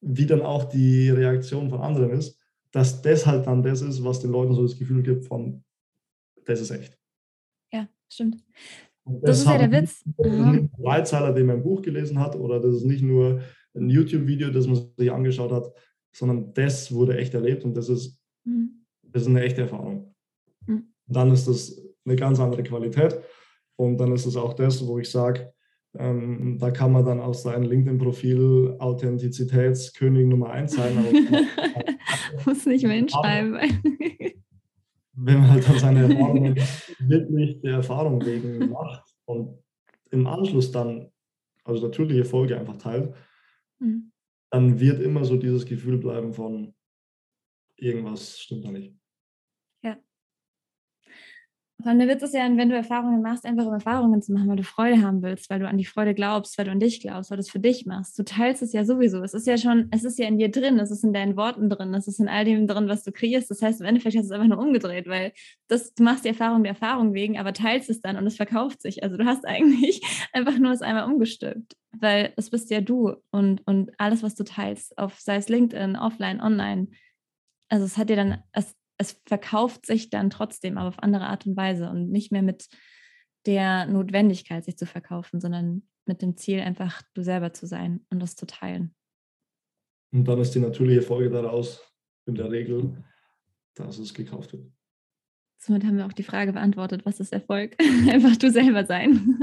[0.00, 2.38] wie dann auch die Reaktion von anderen ist,
[2.70, 5.64] dass das halt dann das ist, was den Leuten so das Gefühl gibt von,
[6.44, 6.96] das ist echt.
[7.72, 8.44] Ja, stimmt.
[9.04, 10.04] Das, das, ist ja der Witz.
[10.16, 13.02] Das ist nicht ein Leitzeiler, den man ein Buch gelesen hat, oder das ist nicht
[13.02, 13.42] nur
[13.74, 15.72] ein YouTube-Video, das man sich angeschaut hat,
[16.14, 18.86] sondern das wurde echt erlebt und das ist, mhm.
[19.02, 20.14] das ist eine echte Erfahrung.
[20.66, 20.94] Mhm.
[21.06, 23.20] Dann ist das eine ganz andere Qualität.
[23.76, 25.52] Und dann ist es auch das, wo ich sage,
[25.96, 30.96] ähm, da kann man dann aus seinem LinkedIn-Profil Authentizitätskönig Nummer 1 sein.
[32.46, 33.54] Muss nicht mehr hinschreiben.
[35.16, 36.56] Wenn man halt dann seine Erfahrungen
[36.98, 39.58] wirklich der Erfahrung wegen macht und
[40.10, 41.10] im Anschluss dann,
[41.64, 43.14] also natürliche Folge einfach teilt,
[43.78, 44.10] mhm.
[44.54, 46.74] Dann wird immer so dieses Gefühl bleiben von
[47.76, 48.94] irgendwas stimmt da nicht.
[51.86, 54.56] Allem der Witz ist ja, wenn du Erfahrungen machst, einfach um Erfahrungen zu machen, weil
[54.56, 57.30] du Freude haben willst, weil du an die Freude glaubst, weil du an dich glaubst,
[57.30, 58.18] weil du es für dich machst.
[58.18, 59.22] Du teilst es ja sowieso.
[59.22, 61.68] Es ist ja schon, es ist ja in dir drin, es ist in deinen Worten
[61.68, 63.50] drin, es ist in all dem drin, was du kreierst.
[63.50, 65.32] Das heißt, im Endeffekt hast du es einfach nur umgedreht, weil
[65.68, 68.82] das, du machst die Erfahrung der Erfahrung wegen, aber teilst es dann und es verkauft
[68.82, 69.02] sich.
[69.02, 70.00] Also du hast eigentlich
[70.32, 74.44] einfach nur es einmal umgestülpt, weil es bist ja du und, und alles, was du
[74.44, 76.88] teilst, auf sei es LinkedIn, offline, online,
[77.68, 81.46] also es hat dir dann, es, es verkauft sich dann trotzdem, aber auf andere Art
[81.46, 82.68] und Weise und nicht mehr mit
[83.46, 88.20] der Notwendigkeit, sich zu verkaufen, sondern mit dem Ziel, einfach du selber zu sein und
[88.20, 88.94] das zu teilen.
[90.12, 91.82] Und dann ist die natürliche Folge daraus
[92.26, 93.04] in der Regel,
[93.74, 94.70] dass es gekauft wird.
[95.58, 97.74] Somit haben wir auch die Frage beantwortet, was ist Erfolg?
[98.08, 99.40] einfach du selber sein.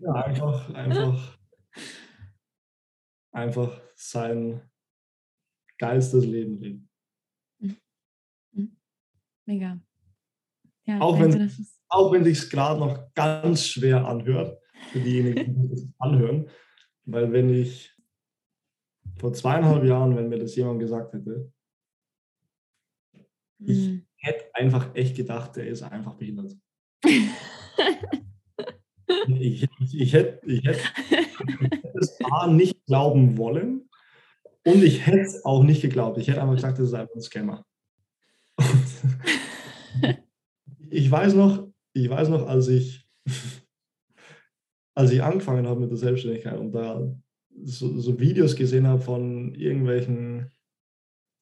[0.00, 1.38] ja, einfach, einfach,
[3.32, 4.62] einfach sein
[5.78, 6.91] geilstes Leben leben.
[9.46, 9.80] Mega.
[10.84, 11.52] Ja, auch, wenn, denke,
[11.88, 14.58] auch wenn sich gerade noch ganz schwer anhört,
[14.90, 16.48] für diejenigen, die das anhören,
[17.04, 17.92] weil wenn ich
[19.18, 21.52] vor zweieinhalb Jahren, wenn mir das jemand gesagt hätte,
[23.64, 24.06] ich mhm.
[24.16, 26.56] hätte einfach echt gedacht, der ist einfach behindert.
[29.28, 30.80] ich, ich, ich, hätte, ich, hätte,
[31.94, 33.88] es A nicht glauben wollen
[34.64, 36.18] und ich hätte es auch nicht geglaubt.
[36.18, 37.64] Ich hätte einfach gesagt, das ist einfach ein Scammer.
[40.92, 43.06] Ich weiß noch, ich weiß noch, als ich,
[44.94, 47.10] als ich angefangen habe mit der Selbstständigkeit und da
[47.64, 50.50] so, so Videos gesehen habe von irgendwelchen,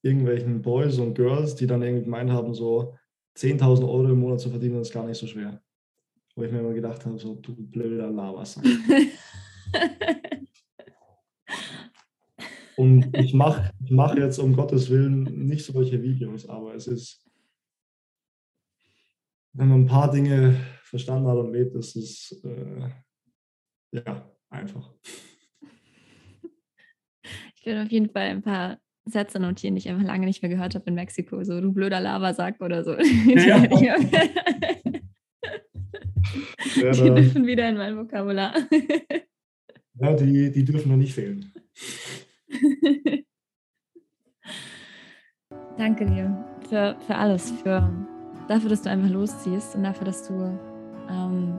[0.02, 2.94] irgendwelchen Boys und Girls, die dann irgendwie gemeint haben, so
[3.36, 5.60] 10.000 Euro im Monat zu verdienen, ist gar nicht so schwer.
[6.36, 8.64] Wo ich mir immer gedacht habe, so du blöder Lavassack.
[12.76, 17.29] Und ich mache ich mach jetzt um Gottes Willen nicht solche Videos, aber es ist,
[19.52, 22.88] wenn man ein paar Dinge verstanden hat und lebt, ist es äh,
[23.92, 24.94] ja einfach.
[27.56, 30.48] Ich werde auf jeden Fall ein paar Sätze notieren, die ich einfach lange nicht mehr
[30.48, 31.44] gehört habe in Mexiko.
[31.44, 32.92] So, du blöder Lavasack oder so.
[32.94, 33.58] Ja.
[36.74, 38.54] die dürfen wieder in mein Vokabular.
[39.94, 41.52] ja, die, die dürfen noch nicht fehlen.
[45.76, 47.90] Danke dir für, für alles, für
[48.50, 50.58] dafür, dass du einfach losziehst und dafür, dass du,
[51.08, 51.58] ähm,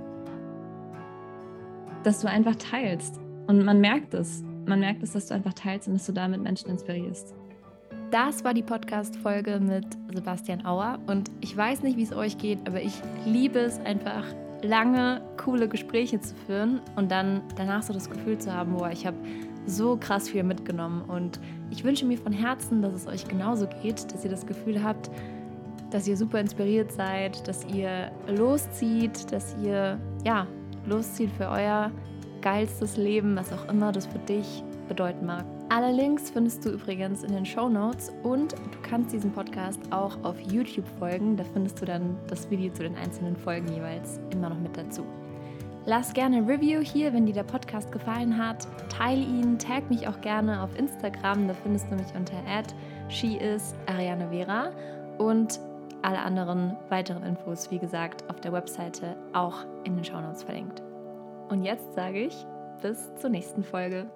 [2.04, 3.20] dass du einfach teilst.
[3.48, 4.44] Und man merkt es.
[4.66, 7.34] Man merkt es, dass du einfach teilst und dass du damit Menschen inspirierst.
[8.12, 11.00] Das war die Podcast-Folge mit Sebastian Auer.
[11.08, 14.26] Und ich weiß nicht, wie es euch geht, aber ich liebe es einfach,
[14.62, 19.08] lange, coole Gespräche zu führen und dann danach so das Gefühl zu haben, boah, ich
[19.08, 19.18] habe
[19.66, 21.04] so krass viel mitgenommen.
[21.04, 21.40] Und
[21.70, 25.10] ich wünsche mir von Herzen, dass es euch genauso geht, dass ihr das Gefühl habt,
[25.92, 30.48] dass ihr super inspiriert seid, dass ihr loszieht, dass ihr ja
[30.88, 31.92] loszieht für euer
[32.42, 35.46] geilstes Leben, was auch immer das für dich bedeuten mag.
[35.70, 40.22] Alle Links findest du übrigens in den Show Notes und du kannst diesen Podcast auch
[40.24, 41.38] auf YouTube folgen.
[41.38, 45.06] Da findest du dann das Video zu den einzelnen Folgen jeweils immer noch mit dazu.
[45.86, 48.68] Lass gerne ein Review hier, wenn dir der Podcast gefallen hat.
[48.90, 51.48] Teile ihn, tag mich auch gerne auf Instagram.
[51.48, 52.36] Da findest du mich unter
[53.08, 54.72] @sheisarianevera
[55.18, 55.60] und
[56.04, 60.82] alle anderen weiteren Infos, wie gesagt, auf der Webseite auch in den Shownotes verlinkt.
[61.50, 62.46] Und jetzt sage ich
[62.82, 64.10] bis zur nächsten Folge.